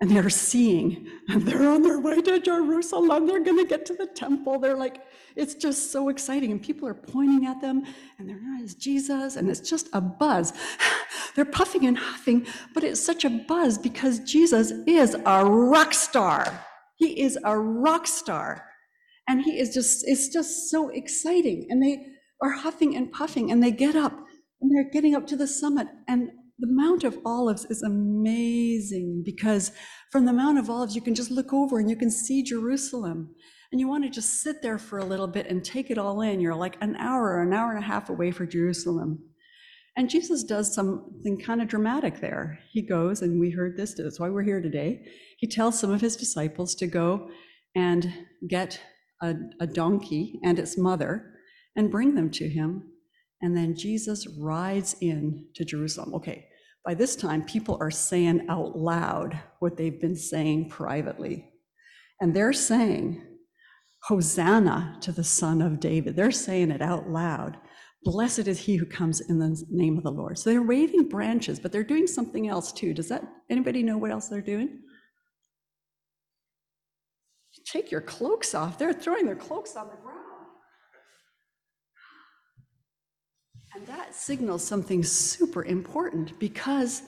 and 0.00 0.10
they're 0.10 0.30
seeing, 0.30 1.06
and 1.28 1.42
they're 1.42 1.68
on 1.68 1.82
their 1.82 2.00
way 2.00 2.22
to 2.22 2.40
Jerusalem. 2.40 3.26
They're 3.26 3.44
going 3.44 3.58
to 3.58 3.66
get 3.66 3.84
to 3.86 3.94
the 3.94 4.06
temple. 4.06 4.58
They're 4.58 4.76
like, 4.76 5.02
it's 5.36 5.54
just 5.54 5.92
so 5.92 6.08
exciting. 6.08 6.52
And 6.52 6.62
people 6.62 6.88
are 6.88 6.94
pointing 6.94 7.46
at 7.46 7.60
them, 7.60 7.84
and 8.18 8.28
they're 8.28 8.40
not 8.40 8.62
as 8.62 8.74
Jesus, 8.74 9.36
and 9.36 9.50
it's 9.50 9.68
just 9.68 9.88
a 9.92 10.00
buzz. 10.00 10.52
They're 11.36 11.44
puffing 11.44 11.86
and 11.86 11.96
huffing, 11.96 12.46
but 12.74 12.82
it's 12.82 13.00
such 13.00 13.24
a 13.24 13.30
buzz 13.30 13.78
because 13.78 14.18
Jesus 14.20 14.72
is 14.86 15.16
a 15.26 15.44
rock 15.44 15.94
star. 15.94 16.64
He 16.96 17.20
is 17.22 17.38
a 17.44 17.56
rock 17.56 18.06
star. 18.08 18.66
And 19.28 19.42
he 19.42 19.60
is 19.60 19.72
just, 19.72 20.08
it's 20.08 20.28
just 20.28 20.70
so 20.70 20.88
exciting. 20.88 21.66
And 21.70 21.80
they 21.80 22.04
are 22.42 22.50
huffing 22.50 22.96
and 22.96 23.12
puffing, 23.12 23.52
and 23.52 23.62
they 23.62 23.70
get 23.70 23.94
up, 23.94 24.18
and 24.60 24.74
they're 24.74 24.90
getting 24.90 25.14
up 25.14 25.26
to 25.28 25.36
the 25.36 25.46
summit. 25.46 25.86
And 26.08 26.30
the 26.60 26.66
Mount 26.70 27.04
of 27.04 27.18
Olives 27.24 27.64
is 27.66 27.82
amazing 27.82 29.22
because 29.24 29.72
from 30.12 30.26
the 30.26 30.32
Mount 30.32 30.58
of 30.58 30.68
Olives, 30.68 30.94
you 30.94 31.00
can 31.00 31.14
just 31.14 31.30
look 31.30 31.52
over 31.52 31.78
and 31.78 31.88
you 31.88 31.96
can 31.96 32.10
see 32.10 32.42
Jerusalem. 32.42 33.34
And 33.72 33.80
you 33.80 33.88
want 33.88 34.04
to 34.04 34.10
just 34.10 34.42
sit 34.42 34.62
there 34.62 34.78
for 34.78 34.98
a 34.98 35.04
little 35.04 35.28
bit 35.28 35.46
and 35.46 35.64
take 35.64 35.90
it 35.90 35.98
all 35.98 36.20
in. 36.22 36.40
You're 36.40 36.56
like 36.56 36.76
an 36.80 36.96
hour 36.96 37.40
an 37.40 37.52
hour 37.52 37.70
and 37.70 37.82
a 37.82 37.86
half 37.86 38.10
away 38.10 38.32
from 38.32 38.50
Jerusalem. 38.50 39.20
And 39.96 40.10
Jesus 40.10 40.44
does 40.44 40.74
something 40.74 41.40
kind 41.40 41.62
of 41.62 41.68
dramatic 41.68 42.20
there. 42.20 42.58
He 42.72 42.82
goes, 42.82 43.22
and 43.22 43.40
we 43.40 43.50
heard 43.50 43.76
this, 43.76 43.94
that's 43.94 44.20
why 44.20 44.28
we're 44.28 44.42
here 44.42 44.60
today. 44.60 45.04
He 45.38 45.46
tells 45.46 45.78
some 45.78 45.90
of 45.90 46.00
his 46.00 46.16
disciples 46.16 46.74
to 46.76 46.86
go 46.86 47.28
and 47.74 48.12
get 48.48 48.80
a, 49.22 49.34
a 49.60 49.66
donkey 49.66 50.40
and 50.42 50.58
its 50.58 50.78
mother 50.78 51.32
and 51.76 51.90
bring 51.90 52.14
them 52.14 52.30
to 52.30 52.48
him. 52.48 52.84
And 53.42 53.56
then 53.56 53.76
Jesus 53.76 54.26
rides 54.38 54.96
in 55.00 55.46
to 55.54 55.64
Jerusalem. 55.64 56.14
Okay, 56.14 56.46
by 56.84 56.94
this 56.94 57.14
time, 57.14 57.44
people 57.44 57.76
are 57.80 57.90
saying 57.90 58.46
out 58.48 58.76
loud 58.76 59.38
what 59.58 59.76
they've 59.76 60.00
been 60.00 60.16
saying 60.16 60.70
privately. 60.70 61.50
And 62.20 62.34
they're 62.34 62.52
saying, 62.52 63.22
Hosanna 64.04 64.96
to 65.02 65.12
the 65.12 65.24
Son 65.24 65.60
of 65.60 65.78
David. 65.78 66.16
They're 66.16 66.30
saying 66.30 66.70
it 66.70 66.80
out 66.80 67.08
loud. 67.08 67.58
Blessed 68.02 68.48
is 68.48 68.58
he 68.58 68.76
who 68.76 68.86
comes 68.86 69.20
in 69.20 69.38
the 69.38 69.62
name 69.68 69.98
of 69.98 70.04
the 70.04 70.10
Lord. 70.10 70.38
So 70.38 70.48
they're 70.48 70.62
waving 70.62 71.08
branches, 71.08 71.60
but 71.60 71.70
they're 71.70 71.84
doing 71.84 72.06
something 72.06 72.48
else 72.48 72.72
too. 72.72 72.94
Does 72.94 73.08
that 73.08 73.24
anybody 73.50 73.82
know 73.82 73.98
what 73.98 74.10
else 74.10 74.28
they're 74.28 74.40
doing? 74.40 74.80
Take 77.66 77.90
your 77.90 78.00
cloaks 78.00 78.54
off. 78.54 78.78
They're 78.78 78.94
throwing 78.94 79.26
their 79.26 79.36
cloaks 79.36 79.76
on 79.76 79.88
the 79.88 79.96
ground. 79.96 80.19
And 83.74 83.86
that 83.86 84.14
signals 84.14 84.64
something 84.64 85.02
super 85.02 85.64
important 85.64 86.38
because 86.38 87.02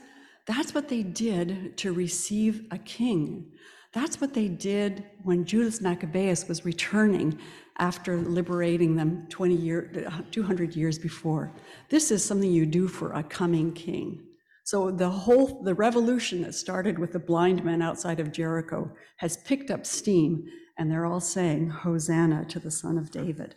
that's 0.47 0.75
what 0.75 0.89
they 0.89 1.03
did 1.03 1.77
to 1.79 1.93
receive 1.93 2.67
a 2.71 2.79
king. 2.79 3.53
That's 3.93 4.21
what 4.21 4.33
they 4.33 4.49
did 4.49 5.05
when 5.23 5.45
Judas 5.45 5.81
Maccabeus 5.81 6.49
was 6.49 6.65
returning 6.65 7.39
after 7.79 8.17
liberating 8.17 8.97
them 8.97 9.27
20 9.29 9.55
year, 9.55 10.11
200 10.31 10.77
years 10.77 10.99
before. 10.99 11.53
This 11.89 12.11
is 12.11 12.25
something 12.25 12.51
you 12.51 12.67
do 12.67 12.89
for 12.89 13.13
a 13.13 13.23
coming 13.23 13.73
king. 13.73 14.23
So 14.65 14.91
the 14.91 15.11
whole 15.11 15.63
the 15.63 15.75
revolution 15.75 16.43
that 16.43 16.55
started 16.55 16.99
with 16.99 17.13
the 17.13 17.19
blind 17.19 17.65
men 17.65 17.83
outside 17.83 18.21
of 18.21 18.33
Jericho 18.33 18.91
has 19.17 19.37
picked 19.39 19.71
up 19.71 19.85
steam 19.85 20.47
and 20.79 20.91
they're 20.91 21.07
all 21.07 21.21
saying 21.21 21.69
hosanna 21.69 22.45
to 22.47 22.61
the 22.61 22.71
son 22.71 22.97
of 22.97 23.11
David. 23.11 23.57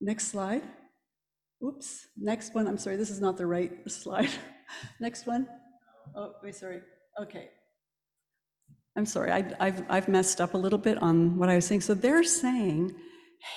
Next 0.00 0.28
slide. 0.28 0.62
Oops, 1.64 2.08
next 2.16 2.54
one. 2.54 2.66
I'm 2.66 2.78
sorry, 2.78 2.96
this 2.96 3.10
is 3.10 3.20
not 3.20 3.36
the 3.36 3.46
right 3.46 3.72
slide. 3.90 4.30
Next 5.00 5.26
one. 5.26 5.48
Oh, 6.14 6.32
wait, 6.42 6.54
sorry. 6.54 6.80
Okay. 7.20 7.48
I'm 8.96 9.06
sorry, 9.06 9.30
I, 9.30 9.44
I've, 9.60 9.84
I've 9.90 10.08
messed 10.08 10.40
up 10.40 10.54
a 10.54 10.58
little 10.58 10.78
bit 10.78 11.00
on 11.02 11.38
what 11.38 11.50
I 11.50 11.56
was 11.56 11.66
saying. 11.66 11.82
So 11.82 11.92
they're 11.92 12.24
saying, 12.24 12.94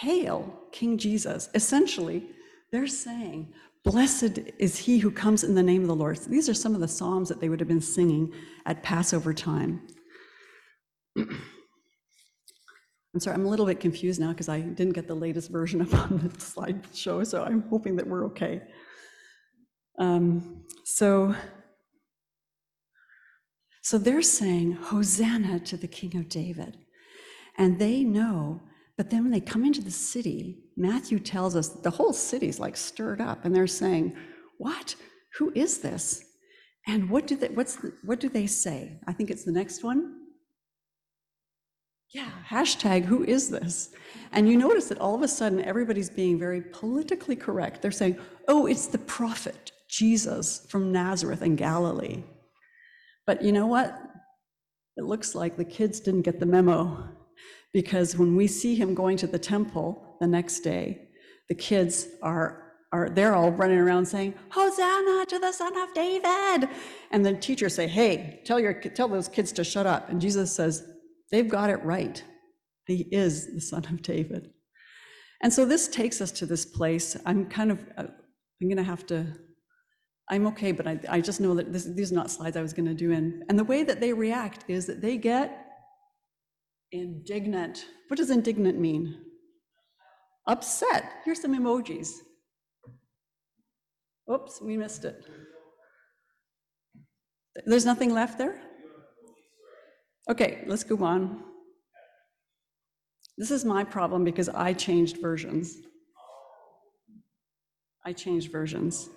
Hail, 0.02 0.54
King 0.71 0.97
Jesus. 0.97 1.49
Essentially, 1.54 2.28
they're 2.71 2.88
saying, 2.88 3.54
Blessed 3.86 4.39
is 4.58 4.78
he 4.78 4.99
who 4.99 5.10
comes 5.10 5.43
in 5.43 5.56
the 5.56 5.63
name 5.63 5.82
of 5.82 5.88
the 5.88 5.95
Lord. 5.95 6.17
These 6.17 6.49
are 6.49 6.54
some 6.54 6.75
of 6.75 6.82
the 6.82 6.88
Psalms 6.88 7.30
that 7.30 7.39
they 7.39 7.47
would 7.47 7.62
have 7.62 7.69
been 7.69 7.80
singing 7.80 8.34
at 8.65 8.84
Passover 8.84 9.34
time. 9.34 9.88
I'm 13.13 13.19
sorry, 13.19 13.35
I'm 13.35 13.45
a 13.45 13.49
little 13.49 13.65
bit 13.65 13.79
confused 13.79 14.19
now 14.19 14.29
because 14.29 14.49
I 14.49 14.59
didn't 14.59 14.93
get 14.93 15.07
the 15.07 15.15
latest 15.15 15.49
version 15.49 15.81
up 15.81 15.93
on 16.11 16.19
the 16.19 16.29
slideshow, 16.29 17.25
so 17.25 17.43
I'm 17.43 17.63
hoping 17.69 17.95
that 17.95 18.07
we're 18.07 18.25
okay. 18.27 18.61
Um, 19.97 20.63
so, 20.85 21.35
so 23.81 23.97
they're 23.97 24.21
saying, 24.21 24.73
Hosanna 24.73 25.59
to 25.61 25.77
the 25.77 25.87
King 25.87 26.17
of 26.17 26.29
David. 26.29 26.77
And 27.57 27.79
they 27.79 28.03
know, 28.03 28.61
but 28.95 29.09
then 29.09 29.23
when 29.23 29.31
they 29.31 29.41
come 29.41 29.65
into 29.65 29.81
the 29.81 29.91
city, 29.91 30.63
Matthew 30.77 31.19
tells 31.19 31.55
us 31.55 31.69
the 31.69 31.89
whole 31.89 32.13
city's 32.13 32.59
like 32.59 32.77
stirred 32.77 33.19
up, 33.19 33.43
and 33.43 33.55
they're 33.55 33.67
saying, 33.67 34.15
What? 34.57 34.95
Who 35.37 35.51
is 35.55 35.79
this? 35.79 36.23
And 36.87 37.09
what 37.09 37.27
do 37.27 37.35
they, 37.35 37.49
what's 37.49 37.75
the, 37.75 37.93
what 38.03 38.19
do 38.19 38.29
they 38.29 38.47
say? 38.47 38.99
I 39.07 39.13
think 39.13 39.29
it's 39.29 39.43
the 39.43 39.51
next 39.51 39.83
one. 39.83 40.18
Yeah, 42.11 42.31
hashtag 42.49 43.05
who 43.05 43.23
is 43.23 43.49
this? 43.49 43.89
And 44.31 44.49
you 44.49 44.57
notice 44.57 44.87
that 44.87 44.99
all 44.99 45.15
of 45.15 45.21
a 45.21 45.27
sudden 45.27 45.63
everybody's 45.63 46.09
being 46.09 46.39
very 46.39 46.61
politically 46.61 47.35
correct. 47.35 47.81
They're 47.81 47.91
saying, 47.91 48.17
oh, 48.47 48.65
it's 48.65 48.87
the 48.87 48.97
prophet 48.97 49.71
Jesus 49.87 50.65
from 50.69 50.91
Nazareth 50.91 51.43
in 51.43 51.55
Galilee. 51.55 52.23
But 53.27 53.43
you 53.43 53.51
know 53.51 53.67
what? 53.67 53.95
It 54.97 55.03
looks 55.03 55.35
like 55.35 55.55
the 55.55 55.65
kids 55.65 55.99
didn't 55.99 56.23
get 56.23 56.39
the 56.39 56.45
memo 56.47 57.09
because 57.73 58.17
when 58.17 58.35
we 58.35 58.47
see 58.47 58.75
him 58.75 58.95
going 58.95 59.17
to 59.17 59.27
the 59.27 59.39
temple 59.39 60.17
the 60.19 60.27
next 60.27 60.61
day, 60.61 61.09
the 61.47 61.55
kids 61.55 62.07
are 62.21 62.65
are 62.91 63.07
they're 63.09 63.35
all 63.35 63.51
running 63.51 63.77
around 63.77 64.03
saying 64.03 64.33
hosanna 64.49 65.23
to 65.27 65.37
the 65.37 65.51
son 65.51 65.77
of 65.77 65.93
david 65.93 66.67
and 67.11 67.23
the 67.23 67.33
teachers 67.35 67.75
say 67.75 67.87
hey 67.87 68.41
tell 68.45 68.59
your 68.59 68.73
tell 68.73 69.07
those 69.07 69.27
kids 69.27 69.51
to 69.51 69.63
shut 69.63 69.85
up 69.85 70.09
and 70.09 70.19
jesus 70.19 70.51
says 70.51 70.89
they've 71.31 71.49
got 71.49 71.69
it 71.69 71.83
right. 71.83 72.23
He 72.85 73.07
is 73.11 73.53
the 73.53 73.61
son 73.61 73.85
of 73.85 74.01
david. 74.01 74.49
And 75.41 75.53
so 75.53 75.65
this 75.65 75.87
takes 75.87 76.19
us 76.21 76.31
to 76.33 76.45
this 76.45 76.65
place. 76.65 77.15
I'm 77.25 77.45
kind 77.45 77.71
of 77.71 77.85
uh, 77.97 78.07
i'm 78.61 78.67
going 78.67 78.77
to 78.77 78.83
have 78.83 79.05
to 79.07 79.25
i'm 80.29 80.45
okay 80.45 80.73
but 80.73 80.85
i, 80.85 80.99
I 81.07 81.21
just 81.21 81.39
know 81.39 81.55
that 81.55 81.71
this, 81.71 81.85
these 81.85 82.11
are 82.11 82.15
not 82.15 82.29
slides 82.29 82.57
i 82.57 82.61
was 82.61 82.73
going 82.73 82.87
to 82.87 82.93
do 82.93 83.11
in. 83.11 83.43
And 83.49 83.57
the 83.57 83.63
way 83.63 83.83
that 83.83 83.99
they 84.01 84.13
react 84.13 84.65
is 84.67 84.85
that 84.87 85.01
they 85.01 85.17
get 85.17 85.65
indignant. 86.91 87.85
What 88.07 88.17
does 88.17 88.29
indignant 88.29 88.79
mean? 88.79 89.21
Upset. 90.47 91.11
Here's 91.25 91.41
some 91.41 91.55
emojis. 91.55 92.11
Oops, 94.31 94.61
we 94.61 94.77
missed 94.77 95.05
it. 95.05 95.25
There's 97.65 97.85
nothing 97.85 98.13
left 98.13 98.37
there? 98.37 98.61
Okay, 100.29 100.63
let's 100.67 100.83
go 100.83 101.03
on. 101.03 101.43
This 103.37 103.49
is 103.49 103.65
my 103.65 103.83
problem 103.83 104.23
because 104.23 104.47
I 104.47 104.73
changed 104.73 105.17
versions. 105.21 105.75
I 108.05 108.13
changed 108.13 108.51
versions. 108.51 109.09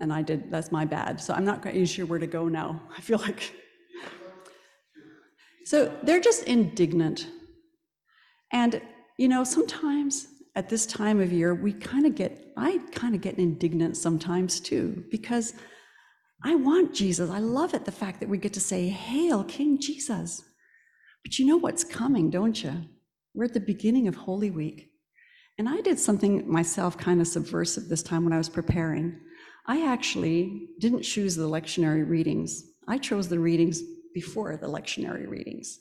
And 0.00 0.12
I 0.12 0.20
did, 0.20 0.50
that's 0.50 0.70
my 0.70 0.84
bad. 0.84 1.18
So 1.20 1.32
I'm 1.32 1.46
not 1.46 1.62
quite 1.62 1.88
sure 1.88 2.04
where 2.04 2.18
to 2.18 2.26
go 2.26 2.46
now. 2.48 2.82
I 2.96 3.00
feel 3.00 3.18
like. 3.18 3.54
So 5.64 5.92
they're 6.02 6.20
just 6.20 6.44
indignant. 6.44 7.26
And, 8.52 8.82
you 9.18 9.28
know, 9.28 9.44
sometimes 9.44 10.26
at 10.56 10.68
this 10.68 10.84
time 10.84 11.20
of 11.20 11.32
year, 11.32 11.54
we 11.54 11.72
kind 11.72 12.06
of 12.06 12.14
get, 12.14 12.52
I 12.56 12.78
kind 12.92 13.14
of 13.14 13.20
get 13.22 13.38
indignant 13.38 13.96
sometimes 13.96 14.60
too, 14.60 15.04
because 15.10 15.54
I 16.44 16.54
want 16.54 16.94
Jesus. 16.94 17.30
I 17.30 17.38
love 17.38 17.74
it, 17.74 17.84
the 17.84 17.92
fact 17.92 18.20
that 18.20 18.28
we 18.28 18.38
get 18.38 18.52
to 18.54 18.60
say, 18.60 18.88
Hail, 18.88 19.44
King 19.44 19.80
Jesus. 19.80 20.42
But 21.24 21.38
you 21.38 21.46
know 21.46 21.56
what's 21.56 21.84
coming, 21.84 22.30
don't 22.30 22.62
you? 22.62 22.84
We're 23.34 23.44
at 23.44 23.54
the 23.54 23.60
beginning 23.60 24.06
of 24.06 24.14
Holy 24.14 24.50
Week. 24.50 24.90
And 25.58 25.68
I 25.68 25.80
did 25.80 25.98
something 25.98 26.50
myself 26.50 26.98
kind 26.98 27.20
of 27.20 27.26
subversive 27.26 27.88
this 27.88 28.02
time 28.02 28.24
when 28.24 28.32
I 28.32 28.38
was 28.38 28.48
preparing. 28.48 29.18
I 29.66 29.86
actually 29.86 30.68
didn't 30.78 31.02
choose 31.02 31.34
the 31.34 31.48
lectionary 31.48 32.08
readings, 32.08 32.62
I 32.86 32.98
chose 32.98 33.28
the 33.28 33.40
readings 33.40 33.82
before 34.14 34.56
the 34.56 34.68
lectionary 34.68 35.28
readings. 35.28 35.78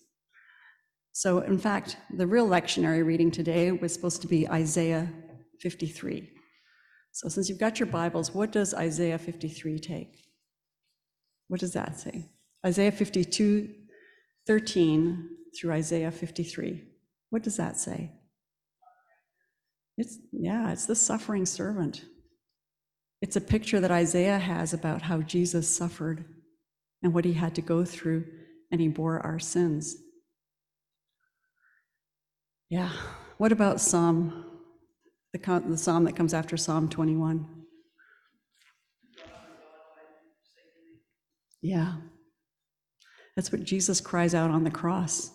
So, 1.11 1.39
in 1.39 1.57
fact, 1.57 1.97
the 2.17 2.27
real 2.27 2.47
lectionary 2.47 3.05
reading 3.05 3.31
today 3.31 3.71
was 3.71 3.93
supposed 3.93 4.21
to 4.23 4.27
be 4.27 4.49
Isaiah 4.49 5.07
53. 5.61 6.29
So, 7.11 7.29
since 7.29 7.47
you've 7.47 7.59
got 7.59 7.79
your 7.79 7.87
Bibles, 7.87 8.33
what 8.33 8.51
does 8.51 8.73
Isaiah 8.73 9.17
53 9.17 9.79
take? 9.79 10.24
What 11.47 11.59
does 11.59 11.73
that 11.73 11.99
say? 11.99 12.29
Isaiah 12.65 12.91
52, 12.91 13.69
13 14.47 15.29
through 15.55 15.71
Isaiah 15.71 16.11
53. 16.11 16.83
What 17.29 17.43
does 17.43 17.57
that 17.57 17.77
say? 17.77 18.11
It's, 19.97 20.17
yeah, 20.31 20.71
it's 20.71 20.85
the 20.85 20.95
suffering 20.95 21.45
servant. 21.45 22.03
It's 23.21 23.35
a 23.35 23.41
picture 23.41 23.79
that 23.79 23.91
Isaiah 23.91 24.39
has 24.39 24.73
about 24.73 25.03
how 25.03 25.21
Jesus 25.21 25.73
suffered 25.73 26.25
and 27.01 27.13
what 27.13 27.25
he 27.25 27.33
had 27.33 27.55
to 27.55 27.61
go 27.61 27.85
through, 27.85 28.25
and 28.71 28.81
he 28.81 28.87
bore 28.87 29.19
our 29.19 29.39
sins. 29.39 29.95
Yeah. 32.69 32.91
What 33.37 33.51
about 33.51 33.79
Psalm, 33.79 34.45
the, 35.33 35.63
the 35.67 35.77
psalm 35.77 36.03
that 36.05 36.15
comes 36.15 36.33
after 36.33 36.57
Psalm 36.57 36.89
21? 36.89 37.54
Yeah. 41.65 41.93
That's 43.35 43.51
what 43.51 43.63
Jesus 43.63 43.99
cries 43.99 44.35
out 44.35 44.51
on 44.51 44.63
the 44.63 44.69
cross. 44.69 45.31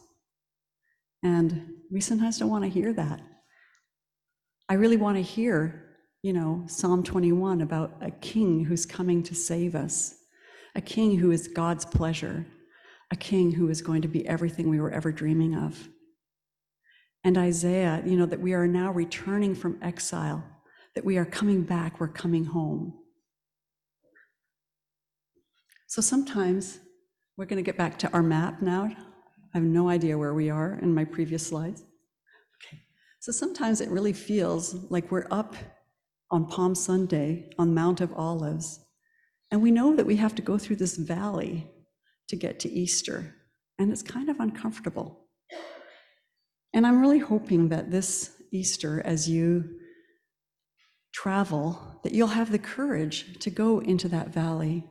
And 1.24 1.72
we 1.90 2.00
sometimes 2.00 2.38
don't 2.38 2.48
want 2.48 2.62
to 2.62 2.70
hear 2.70 2.92
that. 2.92 3.20
I 4.68 4.74
really 4.74 4.96
want 4.96 5.16
to 5.16 5.22
hear, 5.22 5.96
you 6.22 6.32
know, 6.32 6.62
Psalm 6.68 7.02
21 7.02 7.62
about 7.62 7.96
a 8.00 8.12
king 8.12 8.64
who's 8.64 8.86
coming 8.86 9.24
to 9.24 9.34
save 9.34 9.74
us, 9.74 10.14
a 10.76 10.80
king 10.80 11.18
who 11.18 11.32
is 11.32 11.48
God's 11.48 11.84
pleasure, 11.84 12.46
a 13.10 13.16
king 13.16 13.50
who 13.50 13.68
is 13.68 13.82
going 13.82 14.02
to 14.02 14.08
be 14.08 14.24
everything 14.28 14.70
we 14.70 14.80
were 14.80 14.92
ever 14.92 15.10
dreaming 15.10 15.56
of. 15.56 15.88
And 17.24 17.36
Isaiah, 17.36 18.04
you 18.06 18.16
know, 18.16 18.26
that 18.26 18.40
we 18.40 18.52
are 18.52 18.68
now 18.68 18.92
returning 18.92 19.56
from 19.56 19.80
exile, 19.82 20.44
that 20.94 21.04
we 21.04 21.18
are 21.18 21.24
coming 21.24 21.64
back, 21.64 21.98
we're 21.98 22.06
coming 22.06 22.44
home. 22.44 22.99
So 25.90 26.00
sometimes 26.00 26.78
we're 27.36 27.46
going 27.46 27.56
to 27.56 27.68
get 27.68 27.76
back 27.76 27.98
to 27.98 28.12
our 28.12 28.22
map 28.22 28.62
now. 28.62 28.84
I 28.84 28.94
have 29.54 29.64
no 29.64 29.88
idea 29.88 30.16
where 30.16 30.34
we 30.34 30.48
are 30.48 30.78
in 30.80 30.94
my 30.94 31.04
previous 31.04 31.44
slides. 31.44 31.82
Okay. 32.62 32.80
So 33.18 33.32
sometimes 33.32 33.80
it 33.80 33.88
really 33.90 34.12
feels 34.12 34.72
like 34.88 35.10
we're 35.10 35.26
up 35.32 35.56
on 36.30 36.46
Palm 36.46 36.76
Sunday 36.76 37.50
on 37.58 37.74
Mount 37.74 38.00
of 38.00 38.12
Olives, 38.12 38.78
and 39.50 39.60
we 39.60 39.72
know 39.72 39.96
that 39.96 40.06
we 40.06 40.14
have 40.14 40.36
to 40.36 40.42
go 40.42 40.58
through 40.58 40.76
this 40.76 40.96
valley 40.96 41.68
to 42.28 42.36
get 42.36 42.60
to 42.60 42.70
Easter, 42.70 43.34
and 43.76 43.90
it's 43.90 44.00
kind 44.00 44.28
of 44.30 44.38
uncomfortable. 44.38 45.26
And 46.72 46.86
I'm 46.86 47.00
really 47.00 47.18
hoping 47.18 47.68
that 47.70 47.90
this 47.90 48.30
Easter, 48.52 49.02
as 49.04 49.28
you 49.28 49.64
travel, 51.12 51.98
that 52.04 52.14
you'll 52.14 52.28
have 52.28 52.52
the 52.52 52.60
courage 52.60 53.40
to 53.40 53.50
go 53.50 53.80
into 53.80 54.06
that 54.06 54.28
valley 54.28 54.86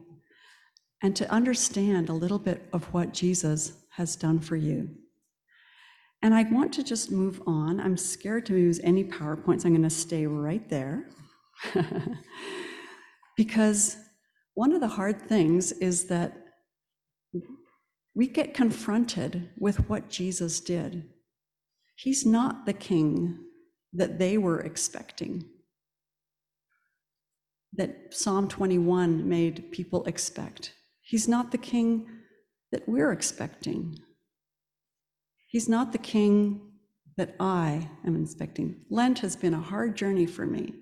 and 1.01 1.15
to 1.15 1.31
understand 1.31 2.09
a 2.09 2.13
little 2.13 2.39
bit 2.39 2.67
of 2.73 2.85
what 2.93 3.13
Jesus 3.13 3.73
has 3.91 4.15
done 4.15 4.39
for 4.39 4.55
you. 4.55 4.89
And 6.21 6.33
I 6.33 6.43
want 6.43 6.73
to 6.73 6.83
just 6.83 7.11
move 7.11 7.41
on. 7.47 7.79
I'm 7.79 7.95
scared 7.95 8.45
to 8.47 8.55
use 8.55 8.81
any 8.83 9.03
PowerPoints. 9.05 9.65
I'm 9.65 9.71
going 9.71 9.83
to 9.83 9.89
stay 9.89 10.25
right 10.25 10.67
there. 10.69 11.09
because 13.37 13.97
one 14.53 14.73
of 14.73 14.81
the 14.81 14.87
hard 14.87 15.21
things 15.21 15.71
is 15.71 16.05
that 16.07 16.35
we 18.13 18.27
get 18.27 18.53
confronted 18.53 19.49
with 19.57 19.89
what 19.89 20.09
Jesus 20.09 20.59
did. 20.59 21.09
He's 21.95 22.25
not 22.25 22.65
the 22.65 22.73
king 22.73 23.39
that 23.93 24.19
they 24.19 24.37
were 24.37 24.59
expecting, 24.59 25.45
that 27.73 28.13
Psalm 28.13 28.47
21 28.47 29.27
made 29.27 29.71
people 29.71 30.03
expect. 30.05 30.73
He's 31.09 31.27
not 31.27 31.51
the 31.51 31.57
king 31.57 32.05
that 32.71 32.87
we're 32.87 33.11
expecting. 33.11 33.97
He's 35.47 35.67
not 35.67 35.91
the 35.91 35.97
king 35.97 36.61
that 37.17 37.35
I 37.39 37.89
am 38.05 38.21
expecting. 38.21 38.85
Lent 38.91 39.17
has 39.19 39.35
been 39.35 39.55
a 39.55 39.59
hard 39.59 39.97
journey 39.97 40.27
for 40.27 40.45
me. 40.45 40.75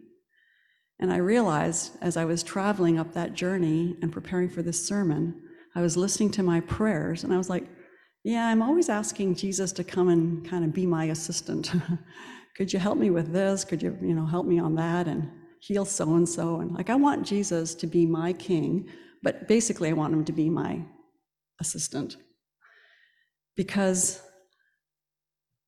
And 1.00 1.14
I 1.14 1.18
realized 1.18 1.94
as 2.02 2.18
I 2.18 2.26
was 2.26 2.44
traveling 2.44 3.00
up 3.00 3.14
that 3.14 3.36
journey 3.36 3.96
and 4.02 4.12
preparing 4.12 4.50
for 4.50 4.62
this 4.62 4.86
sermon, 4.86 5.42
I 5.74 5.82
was 5.82 5.96
listening 5.96 6.32
to 6.32 6.44
my 6.44 6.60
prayers 6.60 7.24
and 7.24 7.34
I 7.34 7.38
was 7.38 7.50
like, 7.50 7.66
yeah, 8.26 8.48
I'm 8.48 8.62
always 8.62 8.90
asking 8.90 9.36
Jesus 9.36 9.72
to 9.72 9.84
come 9.86 10.10
and 10.10 10.46
kind 10.46 10.66
of 10.66 10.74
be 10.74 10.86
my 10.86 11.06
assistant. 11.06 11.72
Could 12.58 12.74
you 12.74 12.80
help 12.80 12.98
me 12.98 13.12
with 13.12 13.32
this? 13.32 13.64
Could 13.64 13.82
you, 13.82 13.98
you 14.02 14.14
know, 14.14 14.26
help 14.26 14.46
me 14.46 14.60
on 14.60 14.76
that 14.76 15.08
and 15.08 15.32
heal 15.62 15.86
so 15.86 16.16
and 16.16 16.28
so? 16.28 16.60
And 16.60 16.74
like, 16.74 16.90
I 16.90 16.96
want 16.96 17.26
Jesus 17.26 17.74
to 17.76 17.88
be 17.88 18.06
my 18.06 18.34
king, 18.34 18.90
but 19.28 19.46
basically, 19.46 19.90
I 19.90 19.92
want 19.92 20.14
him 20.14 20.24
to 20.24 20.32
be 20.32 20.50
my 20.50 20.84
assistant 21.60 22.16
because 23.58 24.22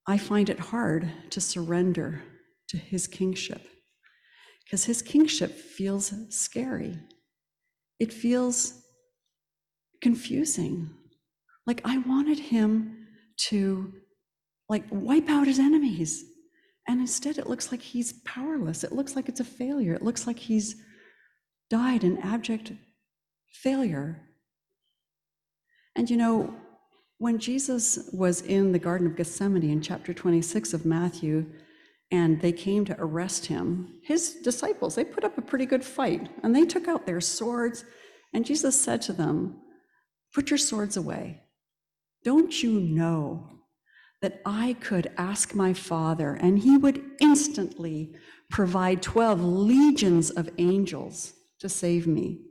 I 0.07 0.17
find 0.17 0.49
it 0.49 0.61
hard 0.61 1.11
to 1.31 1.41
surrender 1.41 2.23
to 2.69 2.77
his 2.77 3.05
kingship 3.05 3.61
because 4.63 4.85
his 4.85 5.01
kingship 5.01 5.51
feels 5.51 6.13
scary. 6.29 6.99
It 7.99 8.13
feels 8.13 8.81
confusing. 10.01 10.91
Like 11.67 11.81
I 11.83 11.97
wanted 11.97 12.39
him 12.39 13.07
to 13.49 13.91
like 14.69 14.85
wipe 14.89 15.29
out 15.29 15.47
his 15.47 15.59
enemies. 15.59 16.23
And 16.87 17.01
instead 17.01 17.37
it 17.37 17.49
looks 17.49 17.73
like 17.73 17.81
he's 17.81 18.21
powerless. 18.23 18.85
It 18.85 18.93
looks 18.93 19.17
like 19.17 19.27
it's 19.27 19.41
a 19.41 19.43
failure. 19.43 19.95
It 19.95 20.01
looks 20.01 20.25
like 20.25 20.39
he's 20.39 20.77
died 21.69 22.05
in 22.05 22.19
abject 22.19 22.71
failure. 23.51 24.21
And 25.95 26.09
you 26.09 26.17
know, 26.17 26.55
When 27.19 27.37
Jesus 27.37 28.09
was 28.13 28.41
in 28.41 28.71
the 28.71 28.79
Garden 28.79 29.05
of 29.05 29.17
Gethsemane 29.17 29.69
in 29.69 29.81
chapter 29.81 30.13
26 30.13 30.73
of 30.73 30.85
Matthew, 30.85 31.45
and 32.11 32.41
they 32.41 32.53
came 32.53 32.85
to 32.85 32.95
arrest 32.97 33.47
him, 33.47 33.99
his 34.03 34.35
disciples, 34.35 34.95
they 34.95 35.03
put 35.03 35.25
up 35.25 35.37
a 35.37 35.41
pretty 35.41 35.65
good 35.65 35.83
fight, 35.83 36.29
and 36.41 36.55
they 36.55 36.65
took 36.65 36.87
out 36.87 37.05
their 37.05 37.19
swords, 37.19 37.83
and 38.33 38.45
Jesus 38.45 38.79
said 38.79 39.01
to 39.03 39.13
them, 39.13 39.57
Put 40.33 40.49
your 40.49 40.57
swords 40.57 40.95
away. 40.95 41.41
Don't 42.23 42.63
you 42.63 42.79
know 42.79 43.49
that 44.21 44.41
I 44.45 44.77
could 44.79 45.11
ask 45.17 45.53
my 45.53 45.73
Father, 45.73 46.35
and 46.35 46.59
he 46.59 46.77
would 46.77 47.03
instantly 47.19 48.15
provide 48.49 49.01
12 49.01 49.43
legions 49.43 50.29
of 50.29 50.49
angels 50.57 51.33
to 51.59 51.67
save 51.67 52.07
me? 52.07 52.45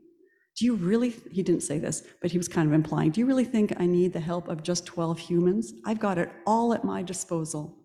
Do 0.59 0.64
you 0.64 0.75
really, 0.75 1.11
he 1.31 1.44
didn't 1.44 1.62
say 1.62 1.79
this, 1.79 2.03
but 2.21 2.33
he 2.33 2.38
was 2.38 2.49
kind 2.49 2.66
of 2.66 2.75
implying, 2.75 3.12
do 3.12 3.21
you 3.21 3.27
really 3.27 3.44
think 3.44 3.75
I 3.79 3.87
need 3.87 4.12
the 4.12 4.18
help 4.18 4.49
of 4.49 4.64
just 4.64 4.87
12 4.87 5.16
humans? 5.16 5.73
I've 5.87 6.01
got 6.01 6.18
it 6.18 6.33
all 6.47 6.75
at 6.75 6.83
my 6.83 7.01
disposal. 7.01 7.79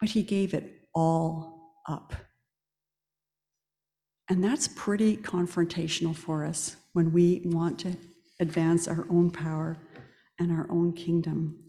But 0.00 0.08
he 0.08 0.24
gave 0.24 0.52
it 0.52 0.88
all 0.94 1.74
up. 1.88 2.12
And 4.28 4.42
that's 4.42 4.66
pretty 4.66 5.16
confrontational 5.16 6.16
for 6.16 6.44
us 6.44 6.74
when 6.94 7.12
we 7.12 7.42
want 7.44 7.78
to 7.80 7.96
advance 8.40 8.88
our 8.88 9.06
own 9.08 9.30
power 9.30 9.76
and 10.40 10.50
our 10.50 10.66
own 10.68 10.92
kingdom. 10.92 11.64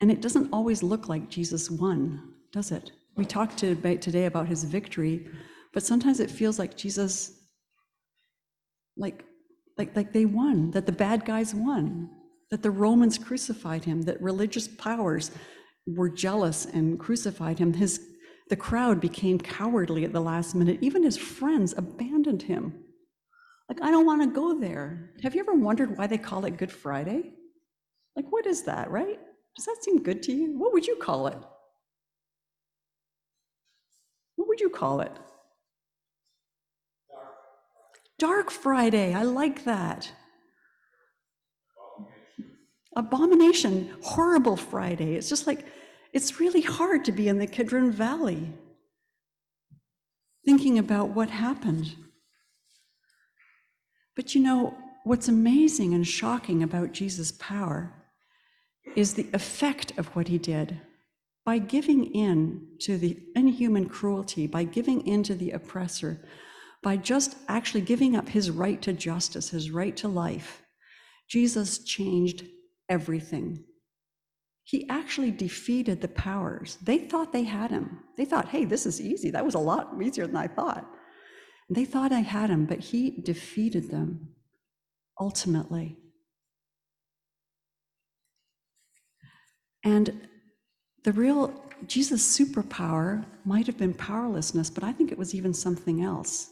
And 0.00 0.12
it 0.12 0.22
doesn't 0.22 0.52
always 0.52 0.84
look 0.84 1.08
like 1.08 1.28
Jesus 1.28 1.70
won, 1.70 2.34
does 2.52 2.70
it? 2.70 2.92
We 3.16 3.24
talked 3.24 3.58
to, 3.58 3.74
today 3.74 4.26
about 4.26 4.46
his 4.46 4.62
victory, 4.62 5.28
but 5.74 5.82
sometimes 5.82 6.20
it 6.20 6.30
feels 6.30 6.58
like 6.58 6.76
Jesus, 6.76 7.32
like, 8.96 9.24
like, 9.78 9.94
like 9.94 10.12
they 10.12 10.24
won, 10.24 10.70
that 10.72 10.86
the 10.86 10.92
bad 10.92 11.24
guys 11.24 11.54
won, 11.54 12.10
that 12.50 12.62
the 12.62 12.70
Romans 12.70 13.18
crucified 13.18 13.84
him, 13.84 14.02
that 14.02 14.20
religious 14.22 14.68
powers 14.68 15.30
were 15.86 16.08
jealous 16.08 16.64
and 16.64 16.98
crucified 16.98 17.58
him. 17.58 17.72
His, 17.74 18.00
the 18.48 18.56
crowd 18.56 19.00
became 19.00 19.38
cowardly 19.38 20.04
at 20.04 20.12
the 20.12 20.20
last 20.20 20.54
minute. 20.54 20.78
Even 20.80 21.02
his 21.02 21.16
friends 21.16 21.74
abandoned 21.76 22.42
him. 22.42 22.74
Like, 23.68 23.82
I 23.82 23.90
don't 23.90 24.06
want 24.06 24.22
to 24.22 24.28
go 24.28 24.58
there. 24.58 25.10
Have 25.22 25.34
you 25.34 25.40
ever 25.40 25.54
wondered 25.54 25.98
why 25.98 26.06
they 26.06 26.18
call 26.18 26.44
it 26.44 26.56
Good 26.56 26.70
Friday? 26.70 27.32
Like, 28.14 28.26
what 28.30 28.46
is 28.46 28.62
that, 28.62 28.90
right? 28.90 29.18
Does 29.56 29.66
that 29.66 29.82
seem 29.82 30.02
good 30.02 30.22
to 30.24 30.32
you? 30.32 30.58
What 30.58 30.72
would 30.72 30.86
you 30.86 30.96
call 30.96 31.26
it? 31.26 31.38
What 34.36 34.48
would 34.48 34.60
you 34.60 34.70
call 34.70 35.00
it? 35.00 35.12
Dark 38.18 38.50
Friday. 38.50 39.14
I 39.14 39.22
like 39.22 39.64
that. 39.64 40.10
Abomination, 42.96 43.94
horrible 44.02 44.56
Friday. 44.56 45.14
It's 45.14 45.28
just 45.28 45.46
like, 45.46 45.66
it's 46.12 46.40
really 46.40 46.62
hard 46.62 47.04
to 47.04 47.12
be 47.12 47.28
in 47.28 47.38
the 47.38 47.46
Kidron 47.46 47.90
Valley 47.90 48.52
thinking 50.46 50.78
about 50.78 51.10
what 51.10 51.28
happened. 51.28 51.94
But 54.14 54.34
you 54.34 54.40
know, 54.40 54.74
what's 55.04 55.28
amazing 55.28 55.92
and 55.92 56.06
shocking 56.06 56.62
about 56.62 56.92
Jesus' 56.92 57.32
power 57.32 57.92
is 58.94 59.14
the 59.14 59.28
effect 59.34 59.92
of 59.98 60.06
what 60.16 60.28
he 60.28 60.38
did. 60.38 60.80
By 61.44 61.58
giving 61.58 62.06
in 62.14 62.66
to 62.80 62.96
the 62.96 63.18
inhuman 63.34 63.88
cruelty, 63.88 64.46
by 64.46 64.64
giving 64.64 65.06
in 65.06 65.22
to 65.24 65.34
the 65.34 65.50
oppressor, 65.50 66.24
by 66.82 66.96
just 66.96 67.36
actually 67.48 67.80
giving 67.80 68.16
up 68.16 68.28
his 68.28 68.50
right 68.50 68.80
to 68.82 68.92
justice, 68.92 69.50
his 69.50 69.70
right 69.70 69.96
to 69.96 70.08
life, 70.08 70.62
Jesus 71.28 71.78
changed 71.78 72.44
everything. 72.88 73.64
He 74.64 74.88
actually 74.88 75.30
defeated 75.30 76.00
the 76.00 76.08
powers. 76.08 76.76
They 76.82 76.98
thought 76.98 77.32
they 77.32 77.44
had 77.44 77.70
him. 77.70 78.00
They 78.16 78.24
thought, 78.24 78.48
hey, 78.48 78.64
this 78.64 78.84
is 78.84 79.00
easy. 79.00 79.30
That 79.30 79.44
was 79.44 79.54
a 79.54 79.60
lot 79.60 79.94
easier 80.02 80.26
than 80.26 80.36
I 80.36 80.48
thought. 80.48 80.84
They 81.70 81.84
thought 81.84 82.12
I 82.12 82.20
had 82.20 82.50
him, 82.50 82.66
but 82.66 82.80
he 82.80 83.10
defeated 83.10 83.90
them 83.90 84.28
ultimately. 85.20 85.96
And 89.84 90.28
the 91.04 91.12
real 91.12 91.62
Jesus' 91.86 92.36
superpower 92.36 93.24
might 93.44 93.66
have 93.66 93.78
been 93.78 93.94
powerlessness, 93.94 94.70
but 94.70 94.82
I 94.82 94.92
think 94.92 95.12
it 95.12 95.18
was 95.18 95.34
even 95.34 95.54
something 95.54 96.02
else. 96.02 96.50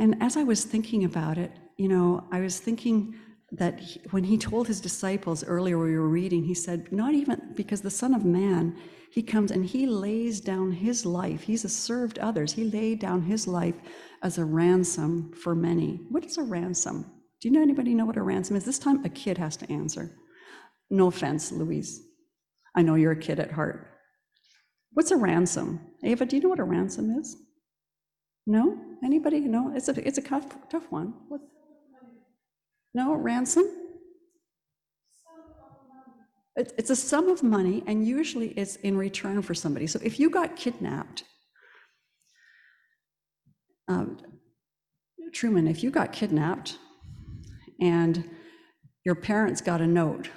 And 0.00 0.16
as 0.22 0.38
I 0.38 0.44
was 0.44 0.64
thinking 0.64 1.04
about 1.04 1.36
it, 1.36 1.52
you 1.76 1.86
know, 1.86 2.26
I 2.32 2.40
was 2.40 2.58
thinking 2.58 3.14
that 3.52 3.78
he, 3.80 4.00
when 4.12 4.24
he 4.24 4.38
told 4.38 4.66
his 4.66 4.80
disciples 4.80 5.44
earlier, 5.44 5.78
we 5.78 5.98
were 5.98 6.08
reading, 6.08 6.42
he 6.42 6.54
said, 6.54 6.90
Not 6.90 7.12
even 7.12 7.52
because 7.54 7.82
the 7.82 7.90
Son 7.90 8.14
of 8.14 8.24
Man, 8.24 8.74
he 9.12 9.22
comes 9.22 9.50
and 9.50 9.62
he 9.62 9.86
lays 9.86 10.40
down 10.40 10.72
his 10.72 11.04
life. 11.04 11.42
He's 11.42 11.66
a 11.66 11.68
served 11.68 12.18
others. 12.18 12.54
He 12.54 12.64
laid 12.64 12.98
down 12.98 13.20
his 13.20 13.46
life 13.46 13.74
as 14.22 14.38
a 14.38 14.44
ransom 14.44 15.32
for 15.34 15.54
many. 15.54 16.00
What 16.08 16.24
is 16.24 16.38
a 16.38 16.44
ransom? 16.44 17.04
Do 17.42 17.48
you 17.48 17.52
know 17.52 17.60
anybody 17.60 17.94
know 17.94 18.06
what 18.06 18.16
a 18.16 18.22
ransom 18.22 18.56
is? 18.56 18.64
This 18.64 18.78
time 18.78 19.04
a 19.04 19.10
kid 19.10 19.36
has 19.36 19.54
to 19.58 19.70
answer. 19.70 20.16
No 20.88 21.08
offense, 21.08 21.52
Louise. 21.52 22.00
I 22.74 22.80
know 22.80 22.94
you're 22.94 23.12
a 23.12 23.16
kid 23.16 23.38
at 23.38 23.52
heart. 23.52 23.86
What's 24.92 25.10
a 25.10 25.16
ransom? 25.16 25.78
Ava, 26.02 26.24
do 26.24 26.36
you 26.36 26.42
know 26.42 26.48
what 26.48 26.58
a 26.58 26.64
ransom 26.64 27.10
is? 27.18 27.36
No? 28.46 28.78
Anybody? 29.04 29.40
No? 29.40 29.72
It's 29.74 29.88
a, 29.88 30.06
it's 30.06 30.18
a 30.18 30.22
tough, 30.22 30.46
tough 30.68 30.90
one. 30.90 31.14
What? 31.28 31.40
No, 32.94 33.14
ransom? 33.14 33.68
It's 36.56 36.90
a 36.90 36.96
sum 36.96 37.28
of 37.28 37.42
money, 37.42 37.82
and 37.86 38.06
usually 38.06 38.48
it's 38.48 38.76
in 38.76 38.98
return 38.98 39.40
for 39.40 39.54
somebody. 39.54 39.86
So 39.86 40.00
if 40.02 40.18
you 40.18 40.28
got 40.28 40.56
kidnapped, 40.56 41.24
um, 43.88 44.18
Truman, 45.32 45.68
if 45.68 45.82
you 45.82 45.90
got 45.90 46.12
kidnapped 46.12 46.76
and 47.80 48.28
your 49.04 49.14
parents 49.14 49.60
got 49.60 49.80
a 49.80 49.86
note 49.86 50.28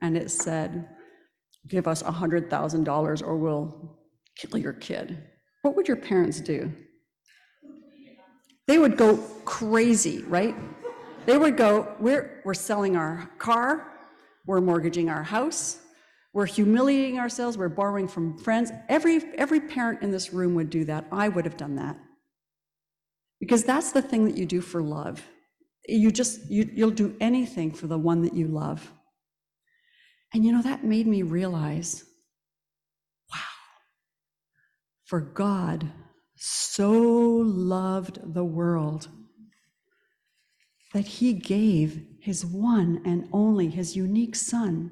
and 0.00 0.16
it 0.16 0.30
said, 0.30 0.88
give 1.68 1.86
us 1.86 2.02
$100,000 2.02 3.22
or 3.22 3.36
we'll 3.36 3.98
kill 4.36 4.58
your 4.58 4.72
kid, 4.72 5.22
what 5.62 5.76
would 5.76 5.86
your 5.86 5.96
parents 5.96 6.40
do? 6.40 6.72
They 8.68 8.78
would 8.78 8.98
go 8.98 9.16
crazy, 9.46 10.22
right? 10.24 10.54
They 11.24 11.38
would 11.38 11.56
go, 11.56 11.94
we're, 11.98 12.42
we're 12.44 12.52
selling 12.52 12.96
our 12.96 13.28
car, 13.38 13.88
we're 14.46 14.60
mortgaging 14.60 15.08
our 15.08 15.22
house, 15.22 15.78
we're 16.34 16.46
humiliating 16.46 17.18
ourselves, 17.18 17.56
we're 17.56 17.70
borrowing 17.70 18.06
from 18.06 18.36
friends. 18.36 18.70
Every, 18.90 19.22
every 19.38 19.58
parent 19.58 20.02
in 20.02 20.10
this 20.10 20.34
room 20.34 20.54
would 20.54 20.68
do 20.68 20.84
that. 20.84 21.06
I 21.10 21.30
would 21.30 21.46
have 21.46 21.56
done 21.56 21.76
that. 21.76 21.98
Because 23.40 23.64
that's 23.64 23.92
the 23.92 24.02
thing 24.02 24.26
that 24.26 24.36
you 24.36 24.44
do 24.44 24.60
for 24.60 24.82
love. 24.82 25.22
You 25.86 26.10
just, 26.10 26.50
you, 26.50 26.68
you'll 26.70 26.90
do 26.90 27.16
anything 27.22 27.72
for 27.72 27.86
the 27.86 27.98
one 27.98 28.20
that 28.22 28.34
you 28.34 28.48
love. 28.48 28.92
And 30.34 30.44
you 30.44 30.52
know, 30.52 30.60
that 30.60 30.84
made 30.84 31.06
me 31.06 31.22
realize 31.22 32.04
wow, 33.32 33.40
for 35.06 35.20
God 35.20 35.90
so 36.38 36.92
loved 36.92 38.34
the 38.34 38.44
world 38.44 39.08
that 40.94 41.06
he 41.06 41.32
gave 41.32 42.06
his 42.20 42.46
one 42.46 43.02
and 43.04 43.28
only, 43.32 43.68
his 43.68 43.96
unique 43.96 44.36
son. 44.36 44.90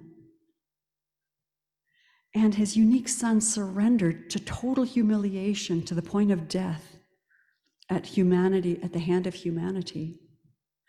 And 2.34 2.54
his 2.54 2.76
unique 2.76 3.08
son 3.08 3.40
surrendered 3.40 4.28
to 4.30 4.38
total 4.40 4.84
humiliation 4.84 5.82
to 5.84 5.94
the 5.94 6.02
point 6.02 6.30
of 6.30 6.48
death 6.48 6.98
at 7.88 8.06
humanity, 8.06 8.78
at 8.82 8.92
the 8.92 8.98
hand 8.98 9.26
of 9.26 9.34
humanity, 9.34 10.18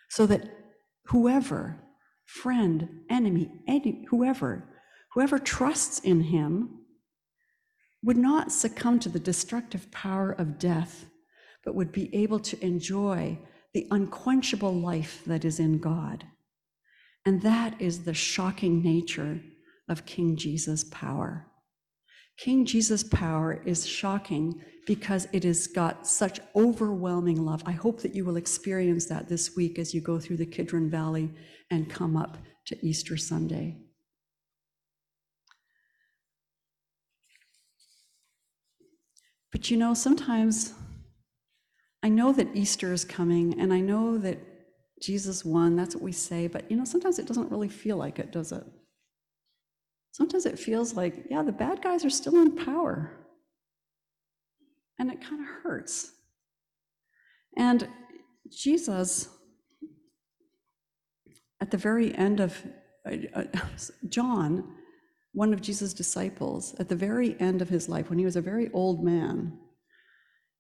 so 0.10 0.26
that 0.26 0.50
whoever 1.06 1.80
friend, 2.26 3.02
enemy, 3.10 3.50
any, 3.67 4.06
whoever, 4.10 4.67
whoever 5.13 5.39
trusts 5.39 6.00
in 6.00 6.22
him 6.22 6.82
would 8.08 8.15
not 8.15 8.54
succumb 8.54 8.98
to 9.00 9.10
the 9.10 9.20
destructive 9.20 9.91
power 9.91 10.32
of 10.32 10.58
death, 10.58 11.08
but 11.65 11.76
would 11.76 11.91
be 11.91 12.10
able 12.15 12.39
to 12.39 12.65
enjoy 12.65 13.38
the 13.74 13.86
unquenchable 13.91 14.74
life 14.74 15.22
that 15.26 15.43
is 15.43 15.60
in 15.60 15.78
God. 15.78 16.24
And 17.26 17.41
that 17.41 17.82
is 17.82 18.06
the 18.06 18.13
shocking 18.13 18.82
nature 18.82 19.41
of 19.89 20.06
King 20.06 20.38
Jesus' 20.38 20.86
power. 20.86 21.48
King 22.38 22.65
Jesus' 22.65 23.04
power 23.04 23.62
is 23.65 23.86
shocking 23.86 24.62
because 24.86 25.28
it 25.34 25.43
has 25.43 25.67
got 25.67 26.08
such 26.08 26.39
overwhelming 26.56 27.43
love. 27.43 27.62
I 27.65 27.74
hope 27.74 28.02
that 28.04 28.15
you 28.15 28.24
will 28.24 28.38
experience 28.38 29.08
that 29.08 29.28
this 29.28 29.54
week 29.58 29.78
as 29.78 29.93
you 29.93 30.00
go 30.00 30.17
through 30.17 30.38
the 30.38 30.46
Kidron 30.46 30.89
Valley 30.89 31.30
and 31.70 31.89
come 31.89 32.15
up 32.15 32.38
to 32.67 32.78
Easter 32.82 33.17
Sunday. 33.17 33.87
But 39.52 39.72
you 39.72 39.78
know, 39.78 39.94
sometimes 39.94 40.74
I 42.04 42.10
know 42.10 42.32
that 42.34 42.56
Easter 42.56 42.94
is 42.94 43.06
coming, 43.06 43.60
and 43.60 43.74
I 43.74 43.80
know 43.80 44.18
that 44.18 44.40
Jesus 45.02 45.46
won, 45.46 45.76
that's 45.76 45.96
what 45.96 46.04
we 46.04 46.12
say, 46.12 46.48
but 46.48 46.70
you 46.70 46.78
know, 46.78 46.86
sometimes 46.86 47.20
it 47.20 47.28
doesn't 47.28 47.52
really 47.52 47.70
feel 47.70 47.98
like 47.98 48.20
it, 48.20 48.32
does 48.32 48.52
it? 48.52 48.64
Sometimes 50.12 50.46
it 50.46 50.58
feels 50.58 50.96
like, 50.96 51.26
yeah, 51.30 51.44
the 51.44 51.52
bad 51.52 51.82
guys 51.82 52.04
are 52.04 52.10
still 52.10 52.38
in 52.38 52.56
power. 52.56 53.12
And 54.98 55.12
it 55.12 55.22
kind 55.22 55.42
of 55.42 55.48
hurts. 55.64 56.12
And 57.56 57.88
Jesus, 58.50 59.30
at 61.62 61.70
the 61.70 61.78
very 61.78 62.16
end 62.16 62.40
of 62.40 62.58
uh, 63.06 63.18
uh, 63.36 63.44
John, 64.10 64.76
one 65.38 65.54
of 65.54 65.62
Jesus' 65.62 65.93
disciples, 65.93 66.73
at 66.80 66.89
the 66.89 66.95
very 66.95 67.39
end 67.39 67.62
of 67.62 67.69
his 67.69 67.88
life, 67.88 68.10
when 68.10 68.17
he 68.17 68.26
was 68.26 68.36
a 68.36 68.41
very 68.41 68.71
old 68.73 69.04
man, 69.04 69.56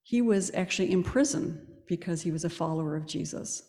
he 0.03 0.21
was 0.21 0.51
actually 0.53 0.91
in 0.91 1.01
prison 1.01 1.65
because 1.87 2.21
he 2.21 2.31
was 2.31 2.45
a 2.45 2.49
follower 2.49 2.95
of 2.95 3.07
Jesus. 3.07 3.63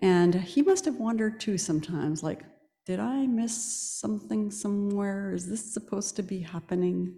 And 0.00 0.34
he 0.34 0.62
must 0.62 0.86
have 0.86 0.96
wondered 0.96 1.40
too 1.40 1.58
sometimes, 1.58 2.22
like, 2.22 2.42
did 2.86 3.00
I 3.00 3.26
miss 3.26 3.54
something 4.00 4.50
somewhere? 4.50 5.34
Is 5.34 5.46
this 5.46 5.74
supposed 5.74 6.16
to 6.16 6.22
be 6.22 6.40
happening? 6.40 7.14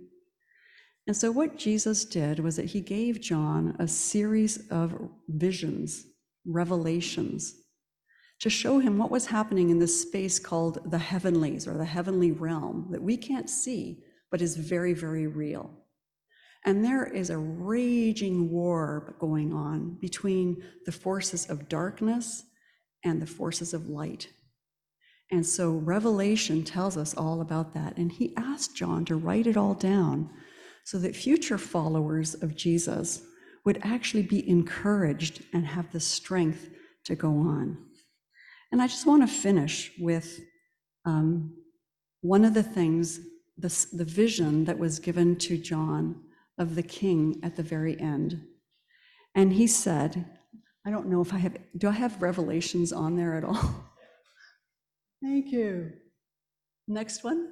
And 1.07 1.17
so, 1.17 1.31
what 1.31 1.57
Jesus 1.57 2.05
did 2.05 2.41
was 2.41 2.57
that 2.57 2.67
he 2.67 2.81
gave 2.81 3.21
John 3.21 3.77
a 3.79 3.87
series 3.87 4.69
of 4.69 5.09
visions, 5.29 6.07
revelations, 6.45 7.55
to 8.43 8.51
show 8.51 8.81
him 8.81 8.99
what 8.99 9.11
was 9.11 9.27
happening 9.27 9.71
in 9.71 9.79
this 9.79 10.03
space 10.03 10.41
called 10.41 10.91
the 10.91 10.99
heavenlies 10.99 11.69
or 11.69 11.75
the 11.75 11.85
heavenly 11.85 12.33
realm 12.33 12.89
that 12.91 13.01
we 13.01 13.17
can't 13.17 13.49
see, 13.49 14.03
but 14.33 14.43
is 14.43 14.57
very, 14.57 14.93
very 14.93 15.29
real. 15.29 15.71
And 16.65 16.85
there 16.85 17.05
is 17.05 17.31
a 17.31 17.39
raging 17.39 18.51
war 18.51 19.15
going 19.21 19.53
on 19.53 19.97
between 20.01 20.61
the 20.87 20.93
forces 20.93 21.49
of 21.49 21.69
darkness 21.69 22.43
and 23.05 23.23
the 23.23 23.27
forces 23.27 23.73
of 23.75 23.89
light. 23.89 24.29
And 25.31 25.47
so 25.47 25.71
Revelation 25.71 26.65
tells 26.65 26.97
us 26.97 27.15
all 27.15 27.43
about 27.43 27.73
that. 27.75 27.97
And 27.97 28.11
he 28.11 28.35
asked 28.37 28.75
John 28.75 29.05
to 29.05 29.15
write 29.15 29.47
it 29.47 29.57
all 29.57 29.75
down 29.75 30.31
so 30.83 30.99
that 30.99 31.15
future 31.15 31.59
followers 31.59 32.35
of 32.35 32.57
Jesus 32.57 33.23
would 33.65 33.79
actually 33.85 34.25
be 34.25 34.49
encouraged 34.49 35.45
and 35.53 35.65
have 35.65 35.93
the 35.93 36.01
strength 36.01 36.71
to 37.05 37.15
go 37.15 37.31
on. 37.31 37.79
And 38.73 38.81
I 38.81 38.87
just 38.87 39.07
want 39.07 39.23
to 39.23 39.33
finish 39.33 39.93
with 39.99 40.41
um, 41.05 41.55
one 42.23 42.45
of 42.45 42.55
the 42.55 42.63
things, 42.63 43.21
the, 43.59 43.87
the 43.93 44.05
vision 44.05 44.65
that 44.65 44.79
was 44.79 44.99
given 44.99 45.37
to 45.37 45.59
John 45.59 46.23
of 46.59 46.75
the 46.75 46.83
king 46.83 47.39
at 47.43 47.55
the 47.55 47.63
very 47.63 48.01
end. 48.01 48.43
And 49.35 49.53
he 49.53 49.67
said, 49.67 50.25
I 50.87 50.91
don't 50.91 51.09
know 51.09 51.21
if 51.21 51.35
I 51.35 51.39
have, 51.39 51.57
do 51.77 51.89
I 51.89 51.93
have 51.93 52.23
revelations 52.23 52.93
on 52.93 53.15
there 53.15 53.35
at 53.35 53.45
all? 53.45 53.75
Thank 55.23 55.53
you. 55.53 55.93
Next 56.89 57.23
one. 57.23 57.49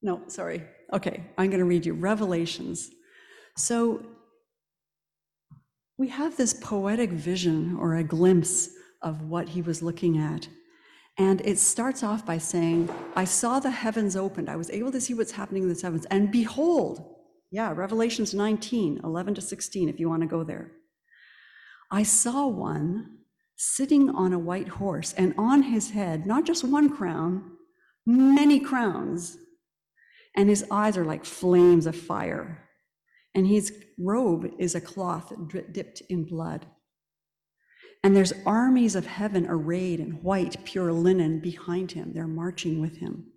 No, 0.00 0.22
sorry. 0.28 0.62
Okay, 0.92 1.24
I'm 1.36 1.50
going 1.50 1.58
to 1.58 1.64
read 1.64 1.84
you 1.84 1.92
Revelations. 1.92 2.88
So 3.56 4.06
we 5.98 6.08
have 6.08 6.36
this 6.36 6.54
poetic 6.54 7.10
vision 7.10 7.76
or 7.78 7.96
a 7.96 8.04
glimpse 8.04 8.70
of 9.02 9.22
what 9.22 9.48
he 9.48 9.60
was 9.60 9.82
looking 9.82 10.16
at. 10.16 10.48
And 11.18 11.40
it 11.40 11.58
starts 11.58 12.04
off 12.04 12.24
by 12.24 12.38
saying, 12.38 12.88
I 13.16 13.24
saw 13.24 13.58
the 13.58 13.72
heavens 13.72 14.14
opened. 14.14 14.48
I 14.48 14.54
was 14.54 14.70
able 14.70 14.92
to 14.92 15.00
see 15.00 15.14
what's 15.14 15.32
happening 15.32 15.64
in 15.64 15.68
the 15.68 15.80
heavens. 15.80 16.06
And 16.06 16.30
behold, 16.30 17.04
yeah, 17.50 17.72
Revelations 17.74 18.32
19, 18.32 19.00
11 19.02 19.34
to 19.34 19.40
16, 19.40 19.88
if 19.88 19.98
you 19.98 20.08
want 20.08 20.22
to 20.22 20.28
go 20.28 20.44
there. 20.44 20.70
I 21.90 22.04
saw 22.04 22.46
one 22.46 23.18
sitting 23.56 24.08
on 24.10 24.32
a 24.32 24.38
white 24.38 24.68
horse, 24.68 25.12
and 25.14 25.34
on 25.36 25.62
his 25.62 25.90
head, 25.90 26.26
not 26.26 26.44
just 26.44 26.62
one 26.62 26.88
crown, 26.88 27.56
many 28.06 28.60
crowns. 28.60 29.36
And 30.36 30.48
his 30.48 30.64
eyes 30.70 30.96
are 30.96 31.04
like 31.04 31.24
flames 31.24 31.86
of 31.86 31.96
fire. 31.96 32.67
And 33.38 33.46
his 33.46 33.72
robe 33.96 34.50
is 34.58 34.74
a 34.74 34.80
cloth 34.80 35.32
dipped 35.70 36.02
in 36.08 36.24
blood. 36.24 36.66
And 38.02 38.16
there's 38.16 38.32
armies 38.44 38.96
of 38.96 39.06
heaven 39.06 39.46
arrayed 39.48 40.00
in 40.00 40.24
white, 40.24 40.64
pure 40.64 40.92
linen 40.92 41.38
behind 41.38 41.92
him. 41.92 42.12
They're 42.12 42.26
marching 42.26 42.80
with 42.80 42.96
him. 42.96 43.30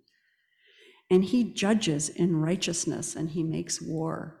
And 1.08 1.22
he 1.22 1.44
judges 1.44 2.08
in 2.08 2.40
righteousness 2.40 3.14
and 3.14 3.30
he 3.30 3.44
makes 3.44 3.80
war. 3.80 4.40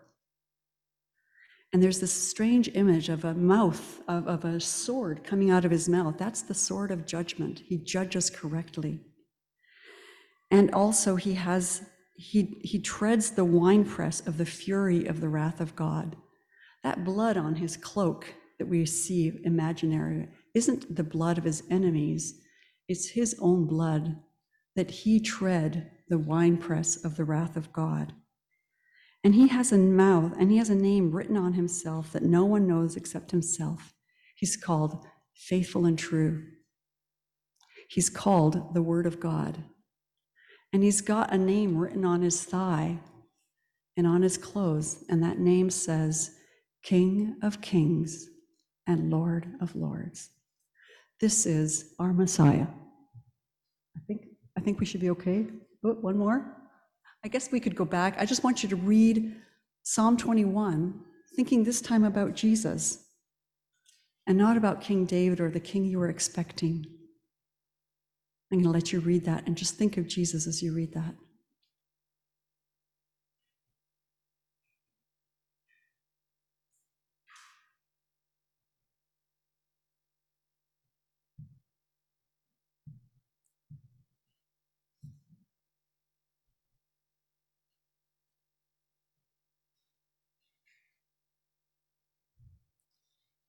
And 1.72 1.80
there's 1.80 2.00
this 2.00 2.12
strange 2.12 2.68
image 2.74 3.08
of 3.08 3.24
a 3.24 3.32
mouth, 3.32 4.00
of, 4.08 4.26
of 4.26 4.44
a 4.44 4.58
sword 4.58 5.22
coming 5.22 5.52
out 5.52 5.64
of 5.64 5.70
his 5.70 5.88
mouth. 5.88 6.18
That's 6.18 6.42
the 6.42 6.54
sword 6.54 6.90
of 6.90 7.06
judgment. 7.06 7.62
He 7.64 7.78
judges 7.78 8.30
correctly. 8.30 8.98
And 10.50 10.74
also, 10.74 11.14
he 11.14 11.34
has, 11.34 11.82
he, 12.22 12.60
he 12.62 12.78
treads 12.78 13.32
the 13.32 13.44
winepress 13.44 14.20
of 14.26 14.38
the 14.38 14.46
fury 14.46 15.06
of 15.06 15.20
the 15.20 15.28
wrath 15.28 15.60
of 15.60 15.74
God. 15.74 16.14
That 16.84 17.04
blood 17.04 17.36
on 17.36 17.56
his 17.56 17.76
cloak 17.76 18.32
that 18.58 18.68
we 18.68 18.86
see 18.86 19.40
imaginary 19.44 20.28
isn't 20.54 20.94
the 20.94 21.02
blood 21.02 21.36
of 21.36 21.44
his 21.44 21.64
enemies, 21.68 22.40
it's 22.88 23.10
his 23.10 23.34
own 23.40 23.66
blood 23.66 24.16
that 24.76 24.90
he 24.90 25.18
tread 25.18 25.90
the 26.08 26.18
winepress 26.18 27.04
of 27.04 27.16
the 27.16 27.24
wrath 27.24 27.56
of 27.56 27.72
God. 27.72 28.12
And 29.24 29.34
he 29.34 29.48
has 29.48 29.72
a 29.72 29.78
mouth 29.78 30.32
and 30.38 30.50
he 30.50 30.58
has 30.58 30.70
a 30.70 30.74
name 30.76 31.10
written 31.10 31.36
on 31.36 31.54
himself 31.54 32.12
that 32.12 32.22
no 32.22 32.44
one 32.44 32.68
knows 32.68 32.96
except 32.96 33.32
himself. 33.32 33.94
He's 34.36 34.56
called 34.56 35.04
faithful 35.34 35.86
and 35.86 35.98
true. 35.98 36.44
He's 37.88 38.10
called 38.10 38.74
the 38.74 38.82
Word 38.82 39.06
of 39.06 39.18
God. 39.18 39.64
And 40.72 40.82
he's 40.82 41.00
got 41.00 41.32
a 41.32 41.38
name 41.38 41.76
written 41.76 42.04
on 42.04 42.22
his 42.22 42.44
thigh 42.44 42.98
and 43.96 44.06
on 44.06 44.22
his 44.22 44.38
clothes, 44.38 45.04
and 45.08 45.22
that 45.22 45.38
name 45.38 45.68
says, 45.68 46.36
King 46.82 47.36
of 47.42 47.60
Kings 47.60 48.28
and 48.86 49.10
Lord 49.10 49.46
of 49.60 49.76
Lords. 49.76 50.30
This 51.20 51.46
is 51.46 51.94
our 51.98 52.12
Messiah. 52.12 52.66
I 53.96 54.00
think, 54.06 54.22
I 54.56 54.60
think 54.60 54.80
we 54.80 54.86
should 54.86 55.00
be 55.00 55.10
okay. 55.10 55.46
Oh, 55.84 55.92
one 55.92 56.16
more. 56.16 56.56
I 57.24 57.28
guess 57.28 57.52
we 57.52 57.60
could 57.60 57.76
go 57.76 57.84
back. 57.84 58.16
I 58.18 58.24
just 58.24 58.42
want 58.42 58.62
you 58.62 58.68
to 58.70 58.76
read 58.76 59.36
Psalm 59.84 60.16
21, 60.16 61.00
thinking 61.36 61.62
this 61.62 61.80
time 61.80 62.04
about 62.04 62.34
Jesus 62.34 63.04
and 64.26 64.38
not 64.38 64.56
about 64.56 64.80
King 64.80 65.04
David 65.04 65.40
or 65.40 65.50
the 65.50 65.60
king 65.60 65.84
you 65.84 65.98
were 65.98 66.08
expecting. 66.08 66.86
I'm 68.52 68.58
going 68.58 68.64
to 68.64 68.70
let 68.70 68.92
you 68.92 69.00
read 69.00 69.24
that 69.24 69.46
and 69.46 69.56
just 69.56 69.76
think 69.76 69.96
of 69.96 70.06
Jesus 70.06 70.46
as 70.46 70.62
you 70.62 70.74
read 70.74 70.92
that. 70.92 71.14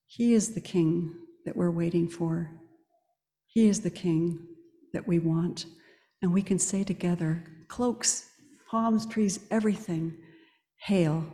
He 0.08 0.34
is 0.34 0.54
the 0.54 0.62
king 0.62 1.14
that 1.44 1.58
we're 1.58 1.70
waiting 1.70 2.08
for. 2.08 2.52
He 3.48 3.68
is 3.68 3.82
the 3.82 3.90
king 3.90 4.48
that 4.94 5.08
we 5.08 5.20
want. 5.20 5.66
And 6.22 6.34
we 6.34 6.42
can 6.42 6.60
say 6.60 6.84
together 6.84 7.44
cloaks, 7.68 8.30
palms, 8.70 9.06
trees, 9.06 9.40
everything. 9.52 10.18
Hail, 10.78 11.26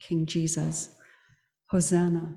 King 0.00 0.26
Jesus. 0.26 0.90
Hosanna 1.70 2.34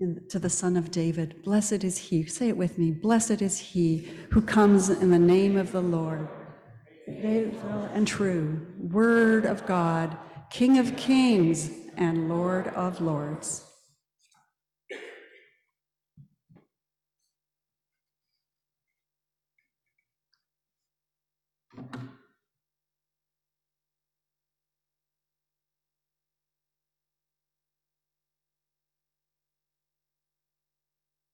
in, 0.00 0.22
to 0.28 0.38
the 0.38 0.50
Son 0.50 0.76
of 0.76 0.90
David. 0.90 1.42
Blessed 1.42 1.84
is 1.84 1.98
he, 1.98 2.24
say 2.24 2.48
it 2.48 2.56
with 2.56 2.78
me, 2.78 2.90
blessed 2.90 3.42
is 3.42 3.58
he 3.58 4.08
who 4.30 4.40
comes 4.40 4.88
in 4.88 5.10
the 5.10 5.18
name 5.18 5.56
of 5.56 5.72
the 5.72 5.80
Lord. 5.80 6.26
Faithful 7.06 7.88
and 7.92 8.06
true, 8.06 8.66
Word 8.78 9.44
of 9.44 9.66
God, 9.66 10.16
King 10.50 10.78
of 10.78 10.96
kings 10.96 11.70
and 11.96 12.28
Lord 12.28 12.68
of 12.68 13.00
lords. 13.00 13.66